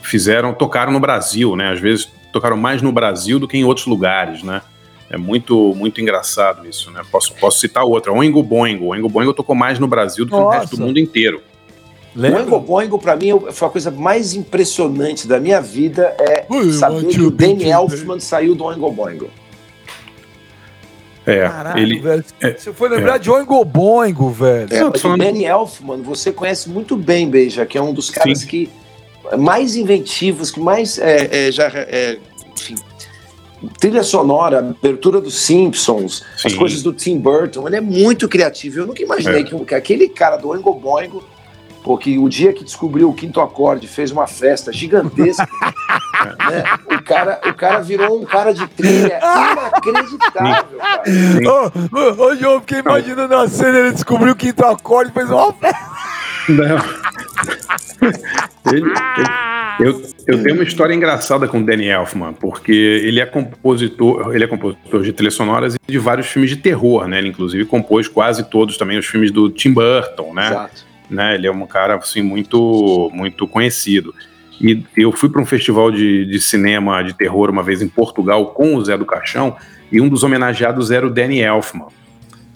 [0.02, 1.72] fizeram, tocaram no Brasil, né?
[1.72, 4.62] Às vezes tocaram mais no Brasil do que em outros lugares, né?
[5.08, 7.02] É muito, muito engraçado isso, né?
[7.10, 8.86] Posso, posso citar outra, Oingo Boingo.
[8.86, 10.56] Oingo Boingo tocou mais no Brasil do que Nossa.
[10.56, 11.42] no resto do mundo inteiro.
[12.16, 12.40] Lembra?
[12.40, 16.72] O Oingo Boingo, pra mim, foi a coisa mais impressionante da minha vida é Ui,
[16.72, 19.30] saber que o Danny Elfman saiu do Oingo Boingo.
[21.26, 22.00] É, Caralho, ele.
[22.00, 23.18] Velho, é, você foi lembrar é.
[23.18, 24.68] de Oingo Boingo, velho.
[24.70, 25.20] É, falando...
[25.20, 28.46] O Danny Elfman, você conhece muito bem, Beija, que é um dos caras Sim.
[28.46, 28.70] que
[29.38, 31.68] mais inventivos, que mais é, é, já.
[31.74, 32.18] É,
[32.56, 32.76] enfim,
[33.78, 36.48] trilha sonora, abertura dos Simpsons, Sim.
[36.48, 38.80] as coisas do Tim Burton, ele é muito criativo.
[38.80, 39.44] Eu nunca imaginei é.
[39.44, 41.22] que, que, aquele cara do Oingo Boingo
[41.82, 45.48] porque o dia que descobriu o quinto acorde fez uma festa gigantesca.
[46.48, 46.64] né?
[46.86, 51.02] o, cara, o cara virou um cara de trilha inacreditável, cara.
[51.44, 55.28] Ô, ô, ô, João, fiquei imaginando a cena, ele descobriu o quinto acorde e fez
[55.28, 55.90] uma festa.
[56.48, 57.01] Não.
[58.66, 59.28] Ele, ele,
[59.80, 64.44] eu, eu tenho uma história engraçada com o Danny Elfman, porque ele é compositor, ele
[64.44, 67.18] é compositor de trilhas sonoras e de vários filmes de terror, né?
[67.18, 70.46] Ele inclusive compôs quase todos também os filmes do Tim Burton, né?
[70.46, 71.34] Exato né?
[71.34, 74.14] Ele é um cara assim muito muito conhecido.
[74.60, 78.46] E eu fui para um festival de, de cinema de terror uma vez em Portugal
[78.46, 79.56] com o Zé do Caixão
[79.90, 81.88] e um dos homenageados era o Danny Elfman.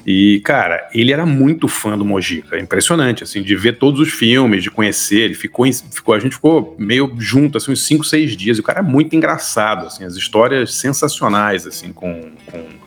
[0.06, 2.56] E, cara, ele era muito fã do Mojica.
[2.56, 5.22] É impressionante, assim, de ver todos os filmes, de conhecer.
[5.22, 8.56] Ele ficou, ficou a gente ficou meio junto, assim, uns 5, 6 dias.
[8.56, 12.30] E o cara é muito engraçado, assim, as histórias sensacionais, assim, com.
[12.46, 12.86] com...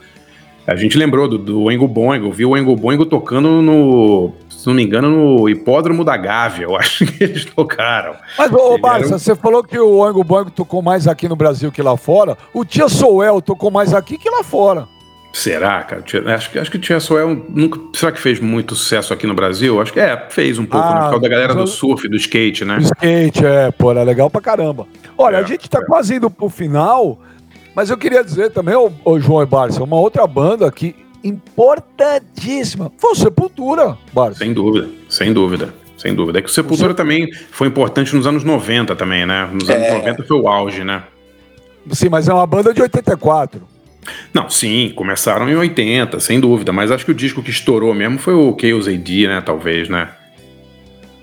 [0.65, 4.73] A gente lembrou do, do Oingo Boingo, viu o Oingo Boingo tocando no se não
[4.73, 8.15] me engano, no Hipódromo da Gávea, eu acho que eles tocaram.
[8.37, 9.19] Mas, ô, Barça, um...
[9.19, 12.37] você falou que o Oingo Boingo tocou mais aqui no Brasil que lá fora.
[12.53, 14.87] O Tia Soel tocou mais aqui que lá fora.
[15.31, 16.03] Será, cara?
[16.35, 17.79] Acho, acho que o Tia Soel nunca.
[17.93, 19.79] Será que fez muito sucesso aqui no Brasil?
[19.79, 21.09] Acho que é, fez um pouco, ah, né?
[21.11, 22.77] Por da galera do surf, do skate, né?
[22.77, 24.87] Do skate, é, pô, era legal pra caramba.
[25.17, 25.85] Olha, é, a gente tá é.
[25.85, 27.19] quase indo pro final,
[27.75, 32.91] mas eu queria dizer também, ô, ô João e Barça, uma outra banda que importantíssima.
[32.97, 34.39] Foi o Sepultura, Barça.
[34.39, 35.73] Sem dúvida, sem dúvida.
[35.97, 36.39] Sem dúvida.
[36.39, 39.49] É que o Sepultura o também foi importante nos anos 90 também, né?
[39.51, 39.97] Nos anos é...
[39.97, 41.03] 90 foi o auge, né?
[41.91, 43.61] Sim, mas é uma banda de 84.
[44.33, 48.17] Não, sim, começaram em 80, sem dúvida, mas acho que o disco que estourou mesmo
[48.17, 50.09] foi o Chaos AD, né, talvez, né?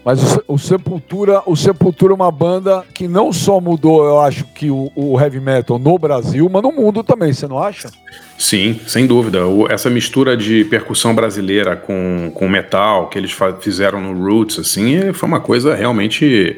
[0.06, 4.70] Mas o, Sepultura, o Sepultura é uma banda que não só mudou, eu acho, que
[4.70, 7.90] o, o, heavy metal no Brasil, mas no mundo também, você não acha?
[8.38, 9.48] Sim, sem dúvida.
[9.48, 15.12] O, essa mistura de percussão brasileira com, com metal que eles fizeram no Roots, assim,
[15.12, 16.56] foi uma coisa realmente.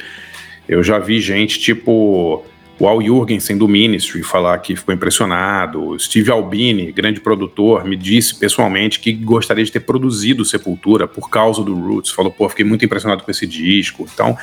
[0.68, 2.44] Eu já vi gente tipo
[2.78, 5.98] o Al Jurgensen do Ministry falar que ficou impressionado.
[5.98, 11.62] Steve Albini, grande produtor, me disse pessoalmente que gostaria de ter produzido Sepultura por causa
[11.62, 12.12] do Roots.
[12.12, 14.06] Falou, pô, fiquei muito impressionado com esse disco.
[14.12, 14.36] Então,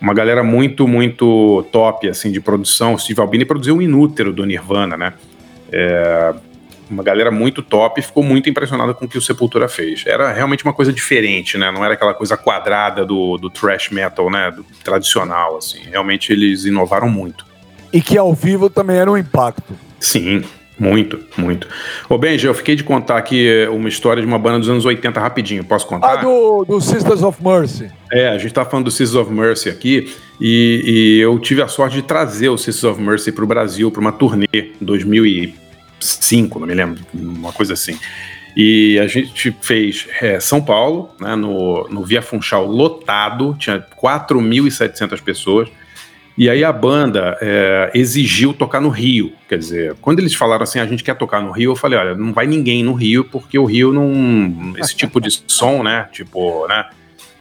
[0.00, 2.94] uma galera muito, muito top, assim, de produção.
[2.94, 5.12] O Steve Albini produziu o Inútero do Nirvana, né?
[5.70, 6.34] É,
[6.90, 10.04] uma galera muito top e ficou muito impressionada com o que o Sepultura fez.
[10.04, 11.70] Era realmente uma coisa diferente, né?
[11.70, 14.50] Não era aquela coisa quadrada do, do thrash metal, né?
[14.50, 15.80] Do tradicional, assim.
[15.90, 17.47] Realmente eles inovaram muito.
[17.92, 19.74] E que ao vivo também era um impacto.
[19.98, 20.42] Sim,
[20.78, 21.66] muito, muito.
[22.08, 24.84] Ô Benji, eu fiquei de contar aqui eh, uma história de uma banda dos anos
[24.84, 25.64] 80 rapidinho.
[25.64, 26.12] Posso contar?
[26.12, 27.90] Ah, do, do Sisters of Mercy.
[28.12, 31.68] É, a gente tá falando do Sisters of Mercy aqui e, e eu tive a
[31.68, 36.60] sorte de trazer o Sisters of Mercy para o Brasil para uma turnê em 2005,
[36.60, 37.98] não me lembro, uma coisa assim.
[38.56, 45.20] E a gente fez é, São Paulo, né, no, no Via Funchal lotado, tinha 4.700
[45.22, 45.68] pessoas.
[46.38, 49.32] E aí a banda é, exigiu tocar no Rio.
[49.48, 52.14] Quer dizer, quando eles falaram assim, a gente quer tocar no Rio, eu falei, olha,
[52.14, 54.72] não vai ninguém no Rio, porque o Rio não.
[54.78, 56.06] Esse tipo de som, né?
[56.12, 56.86] Tipo, né?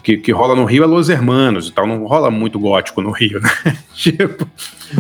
[0.02, 3.12] que, que rola no Rio é Los Hermanos e tal, não rola muito gótico no
[3.12, 3.78] Rio, né?
[3.94, 4.50] tipo,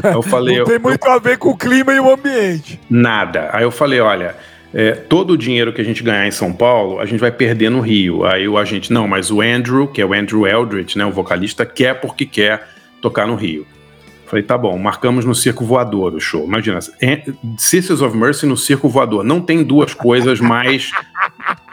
[0.03, 0.59] eu falei.
[0.59, 2.79] não tem muito eu, a ver com o clima e o ambiente.
[2.87, 3.49] Nada.
[3.51, 4.35] Aí eu falei, olha.
[4.73, 7.71] É, todo o dinheiro que a gente ganhar em São Paulo, a gente vai perder
[7.71, 8.25] no Rio.
[8.25, 11.65] Aí o agente, não, mas o Andrew, que é o Andrew Eldridge, né, o vocalista,
[11.65, 12.67] quer porque quer
[13.01, 13.65] tocar no Rio.
[14.27, 16.45] Falei, tá bom, marcamos no Circo Voador o show.
[16.45, 16.79] Imagina,
[17.57, 19.23] Sisters of Mercy no Circo Voador.
[19.23, 20.91] Não tem duas coisas mais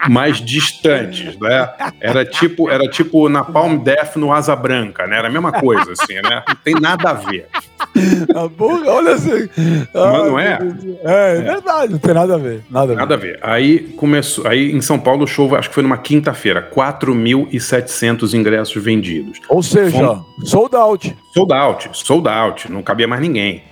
[0.09, 1.69] mais distantes, né?
[2.01, 5.19] Era tipo, era tipo na Palm Death no Asa Branca, né?
[5.19, 6.45] Era a mesma coisa, assim, né?
[6.47, 7.49] Não tem nada a ver.
[8.35, 9.49] A boca, olha assim.
[9.95, 10.59] Mas não é?
[11.05, 12.65] É, é, verdade, não tem nada a ver.
[12.71, 12.97] Nada a ver.
[12.97, 13.39] Nada a ver.
[13.43, 18.83] Aí começou, aí em São Paulo o show, acho que foi numa quinta-feira, 4.700 ingressos
[18.83, 19.41] vendidos.
[19.49, 20.51] Ou seja, Fomos...
[20.51, 21.17] sold out.
[21.33, 23.63] Sold out, sold out, não cabia mais ninguém.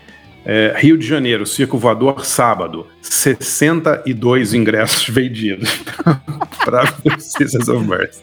[0.45, 5.83] É, Rio de Janeiro, Circo Voador, sábado, 62 ingressos vendidos
[6.65, 6.87] para
[7.19, 8.23] Sisters of Mercy.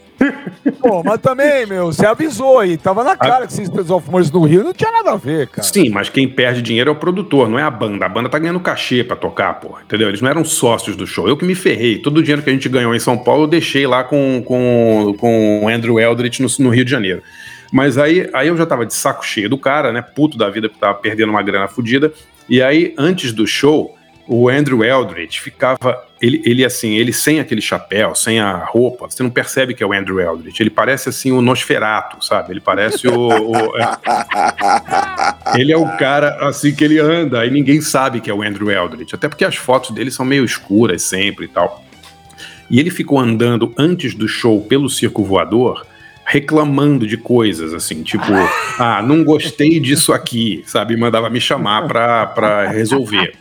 [0.80, 3.46] Pô, mas também, meu, você avisou aí, tava na cara a...
[3.46, 5.62] que Sisters of Mercy no Rio não tinha nada a ver, cara.
[5.62, 8.04] Sim, mas quem perde dinheiro é o produtor, não é a banda.
[8.04, 10.08] A banda tá ganhando cachê pra tocar, pô, entendeu?
[10.08, 11.26] Eles não eram sócios do show.
[11.26, 11.98] Eu que me ferrei.
[11.98, 15.14] Todo o dinheiro que a gente ganhou em São Paulo eu deixei lá com, com,
[15.18, 17.22] com o Andrew Eldritch no, no Rio de Janeiro.
[17.70, 20.02] Mas aí, aí eu já tava de saco cheio do cara, né?
[20.02, 22.12] Puto da vida, porque tava perdendo uma grana fodida.
[22.48, 23.96] E aí, antes do show,
[24.26, 26.04] o Andrew Eldridge ficava.
[26.20, 29.86] Ele, ele, assim, ele sem aquele chapéu, sem a roupa, você não percebe que é
[29.86, 30.62] o Andrew Eldridge.
[30.62, 32.52] Ele parece, assim, o Nosferato, sabe?
[32.52, 33.28] Ele parece o.
[33.28, 33.98] o é...
[35.58, 38.70] ele é o cara, assim, que ele anda e ninguém sabe que é o Andrew
[38.70, 39.14] Eldridge.
[39.14, 41.84] Até porque as fotos dele são meio escuras sempre e tal.
[42.70, 45.84] E ele ficou andando antes do show pelo circo voador
[46.30, 48.24] reclamando de coisas, assim, tipo,
[48.78, 50.96] ah, não gostei disso aqui, sabe?
[50.96, 53.32] Mandava me chamar pra, pra resolver.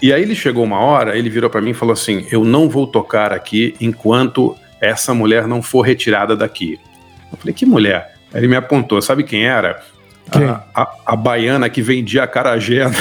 [0.00, 2.68] E aí ele chegou uma hora, ele virou para mim e falou assim: Eu não
[2.68, 6.78] vou tocar aqui enquanto essa mulher não for retirada daqui.
[7.32, 8.14] Eu falei: Que mulher?
[8.32, 9.82] Aí ele me apontou, sabe quem era?
[10.30, 10.44] Quem?
[10.44, 12.86] A, a, a baiana que vendia carajé.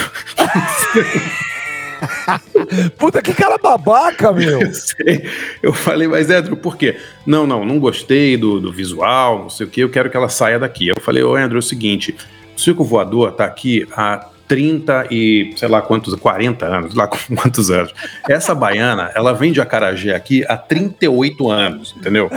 [2.98, 4.62] Puta, que cara babaca, meu.
[4.62, 5.30] Eu, sei.
[5.62, 6.98] eu falei, mas Andrew, por quê?
[7.26, 10.30] Não, não, não gostei do, do visual, não sei o que, eu quero que ela
[10.30, 10.88] saia daqui.
[10.88, 12.16] Eu falei, ô Andrew, é o seguinte,
[12.56, 17.72] o circo voador tá aqui há 30 e sei lá quantos, 40 anos, lá quantos
[17.72, 17.94] anos.
[18.28, 22.30] Essa baiana, ela vem de Acarajé aqui há 38 anos, entendeu?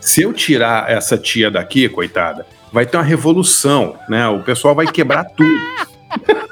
[0.00, 4.28] Se eu tirar essa tia daqui, coitada, vai ter uma revolução, né?
[4.28, 5.60] O pessoal vai quebrar tudo.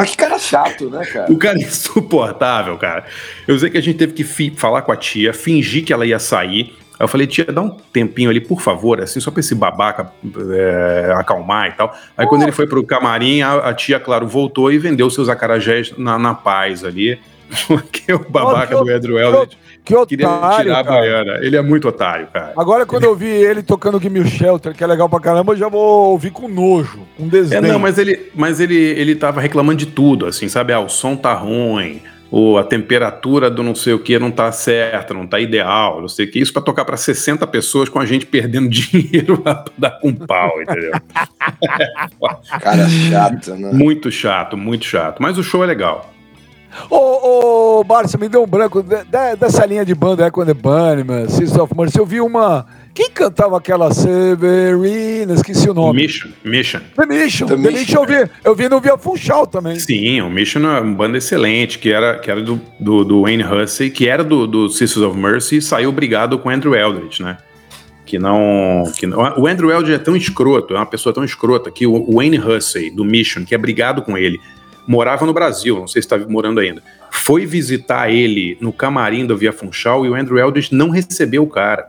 [0.00, 1.30] Mas que cara chato, né, cara?
[1.30, 3.04] O cara é insuportável, cara.
[3.46, 4.24] Eu sei que a gente teve que
[4.56, 6.74] falar com a tia, fingir que ela ia sair.
[6.98, 10.10] Aí eu falei, tia, dá um tempinho ali, por favor, assim, só pra esse babaca
[10.54, 11.94] é, acalmar e tal.
[12.16, 15.92] Aí quando ele foi pro camarim, a, a, tia, claro, voltou e vendeu seus acarajés
[15.98, 17.20] na, na paz ali.
[17.68, 19.58] Porque o babaca oh, do Andrew Elliott
[19.90, 21.38] que otário, queria tirar a baiana.
[21.42, 22.52] Ele é muito otário, cara.
[22.56, 25.68] Agora, quando eu vi ele tocando Gimme Shelter, que é legal pra caramba, eu já
[25.68, 27.58] vou ouvir com nojo, com desdém.
[27.58, 30.72] É, não, mas ele, mas ele, ele tava reclamando de tudo, assim, sabe?
[30.72, 34.52] Ah, o som tá ruim, ou a temperatura do não sei o que não tá
[34.52, 36.38] certa, não tá ideal, não sei o que.
[36.38, 40.62] Isso para tocar para 60 pessoas com a gente perdendo dinheiro pra dar com pau,
[40.62, 40.92] entendeu?
[42.60, 43.70] Cara chato, né?
[43.72, 45.20] Muito chato, muito chato.
[45.20, 46.12] Mas o show é legal.
[46.88, 50.46] Ô, ô Márcio, me deu um branco de, de, dessa linha de banda Echo and
[50.46, 51.98] the Bunnymen, Sisters of Mercy.
[51.98, 52.66] Eu vi uma.
[52.94, 55.34] Quem cantava aquela Severina?
[55.34, 56.02] Esqueci o nome.
[56.02, 56.30] Mission.
[56.44, 56.80] Mission.
[56.96, 57.46] The Mission.
[57.46, 57.78] The, The Mission.
[57.78, 58.30] Mission eu vi.
[58.44, 59.78] Eu vi no Via Funchal também.
[59.78, 63.44] Sim, o Mission é uma banda excelente, que era, que era do, do, do Wayne
[63.44, 67.22] Hussey, que era do, do Sisters of Mercy e saiu brigado com o Andrew Eldridge,
[67.22, 67.38] né?
[68.04, 69.18] Que não, que não.
[69.38, 72.90] O Andrew Eldridge é tão escroto, é uma pessoa tão escrota que o Wayne Hussey,
[72.90, 74.40] do Mission, que é brigado com ele
[74.86, 76.82] morava no Brasil, não sei se está morando ainda.
[77.10, 81.48] Foi visitar ele no camarim do Via Funchal e o Andrew Eldridge não recebeu o
[81.48, 81.88] cara.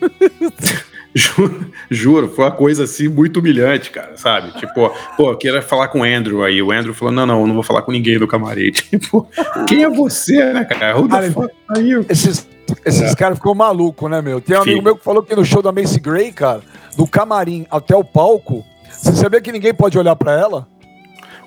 [1.14, 4.52] Juro, juro, foi uma coisa assim muito humilhante, cara, sabe?
[4.52, 6.62] Tipo, pô, eu queria falar com o Andrew aí.
[6.62, 8.70] O Andrew falou: não, não, eu não vou falar com ninguém do camarim.
[8.98, 9.26] Tipo,
[9.66, 10.94] quem é você, né, cara?
[11.08, 11.26] cara
[12.08, 12.46] esses
[12.84, 13.14] esses é.
[13.16, 14.40] caras ficou maluco, né, meu?
[14.40, 16.60] Tem um amigo meu que falou que no show da Macy Gray, cara,
[16.96, 20.66] do camarim até o palco, você sabia que ninguém pode olhar para ela?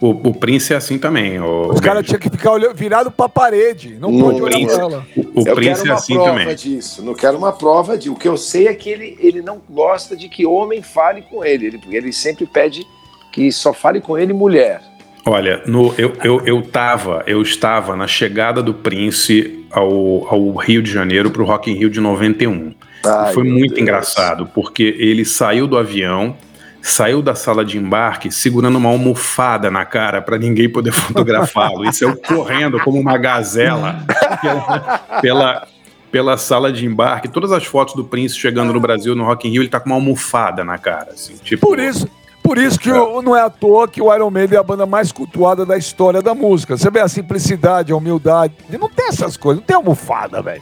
[0.02, 1.39] O, o Prince é assim também.
[1.39, 3.97] O, Os caras tinham que ficar olhando, virado pra parede.
[3.99, 5.08] Não no pode olhar pra ela.
[5.16, 6.34] O, o eu Prince é assim também.
[6.45, 7.06] prova disso.
[7.06, 8.14] Não quero uma prova disso.
[8.14, 11.45] O que eu sei é que ele, ele não gosta de que homem fale com
[11.45, 11.68] ele.
[11.68, 12.84] Ele, ele sempre pede
[13.32, 14.82] que só fale com ele mulher.
[15.24, 20.82] Olha, no, eu, eu, eu, tava, eu estava na chegada do Prince ao, ao Rio
[20.82, 22.74] de Janeiro para o Rock in Rio de 91.
[23.06, 23.82] Ai, foi muito Deus.
[23.82, 26.36] engraçado, porque ele saiu do avião,
[26.82, 31.86] saiu da sala de embarque segurando uma almofada na cara para ninguém poder fotografá-lo.
[31.86, 34.03] E saiu correndo como uma gazela
[34.41, 35.67] pela, pela,
[36.11, 39.51] pela sala de embarque, todas as fotos do Prince chegando no Brasil, no Rock in
[39.51, 41.67] Rio, ele tá com uma almofada na cara, assim, tipo...
[41.67, 42.07] Por isso,
[42.43, 45.11] por isso que não é à toa que o Iron Maiden é a banda mais
[45.11, 46.75] cultuada da história da música.
[46.75, 48.53] Você vê a simplicidade, a humildade.
[48.79, 50.61] Não tem essas coisas, não tem almofada, velho.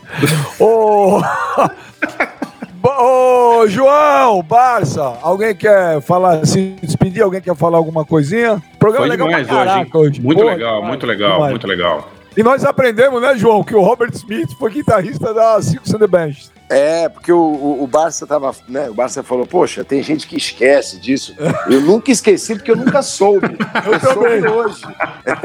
[0.59, 1.21] Ô.
[2.81, 7.21] Ô, João, Barça, alguém quer falar, se despedir?
[7.23, 8.61] Alguém quer falar alguma coisinha?
[8.77, 10.21] Programa Foi legal demais pra hoje, caraca hoje.
[10.21, 11.51] Muito Pô, legal, demais, muito legal, demais.
[11.51, 12.09] muito legal.
[12.37, 16.07] E nós aprendemos, né, João, que o Robert Smith foi guitarrista da Six and the
[16.07, 16.49] Bench.
[16.69, 18.89] É, porque o, o, o Barça tava, né?
[18.89, 21.35] O Barça falou, poxa, tem gente que esquece disso.
[21.69, 23.47] Eu nunca esqueci porque eu nunca soube.
[23.85, 24.41] Eu, também.
[24.41, 24.81] soube hoje.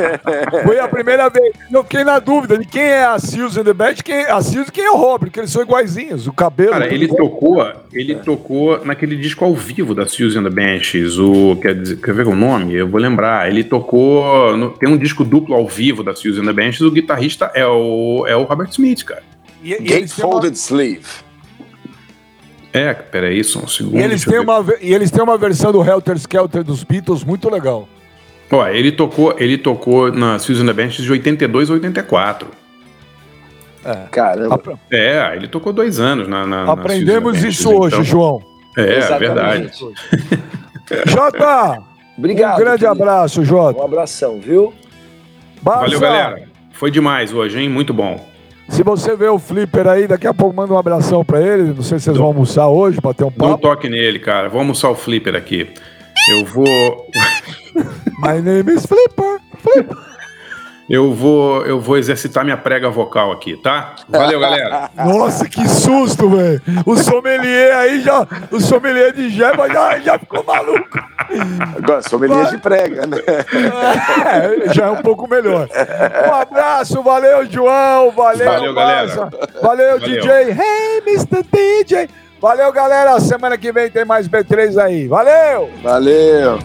[0.64, 1.54] Foi a primeira vez.
[1.72, 4.68] Eu fiquei na dúvida de quem é a Seals and the Bench, quem, a Seals
[4.68, 6.72] e quem é o Robert, porque eles são iguaizinhos, o cabelo.
[6.72, 11.56] Cara, ele tocou, ele tocou naquele disco ao vivo da Suzy and the Benches, o
[11.56, 12.74] quer, dizer, quer ver o nome?
[12.74, 13.48] Eu vou lembrar.
[13.48, 16.90] Ele tocou, no- tem um disco duplo ao vivo da Suzy and the Benches, o
[16.90, 19.22] guitarrista é o é o Robert Smith, cara.
[19.64, 21.06] E, e eles têm uma, Gatefolded sleeve.
[22.72, 23.98] É, peraí, só um segundo.
[23.98, 27.48] e eles têm uma, e eles têm uma versão do Helter Skelter dos Beatles muito
[27.48, 27.88] legal.
[28.50, 32.48] Ó, ele tocou, ele tocou na Suzy and the Benches de 82 a 84.
[33.84, 33.94] É.
[34.10, 34.54] Caramba.
[34.56, 38.04] Apre- É, ele tocou dois anos na, na na aprendemos the isso Benches, hoje, então-
[38.04, 38.42] João.
[38.76, 39.24] É, Exatamente.
[39.26, 39.70] verdade.
[41.10, 41.82] Jota,
[42.18, 42.54] Obrigado.
[42.54, 43.02] um grande querido.
[43.02, 43.78] abraço, Jota.
[43.80, 44.74] Um abração, viu?
[45.62, 46.42] Barça, Valeu, galera.
[46.72, 47.68] Foi demais hoje, hein?
[47.68, 48.28] Muito bom.
[48.68, 51.74] Se você vê o Flipper aí, daqui a pouco manda um abração pra ele.
[51.74, 53.62] Não sei se vocês vão almoçar hoje, bater um Não papo.
[53.62, 54.48] toque nele, cara.
[54.48, 55.68] Vou almoçar o Flipper aqui.
[56.30, 56.64] Eu vou.
[58.18, 59.38] My name is Flipper.
[59.58, 59.96] Flipper.
[60.88, 63.94] Eu vou, eu vou exercitar minha prega vocal aqui, tá?
[64.06, 64.90] Valeu, galera.
[64.94, 66.60] Nossa, que susto, velho.
[66.84, 68.26] O sommelier aí já.
[68.50, 70.98] O sommelier de Jeba já, já ficou maluco.
[71.76, 73.16] Agora, sommelier de prega, né?
[73.26, 75.68] É, já é um pouco melhor.
[76.28, 78.10] Um abraço, valeu, João.
[78.10, 79.30] Valeu, Valeu, galera.
[79.62, 79.98] Valeu, Valeu.
[80.00, 80.30] DJ.
[80.50, 81.44] Hey, Mr.
[81.50, 82.08] DJ.
[82.40, 83.18] Valeu, galera.
[83.20, 85.08] Semana que vem tem mais B3 aí.
[85.08, 85.70] Valeu!
[85.82, 86.58] Valeu.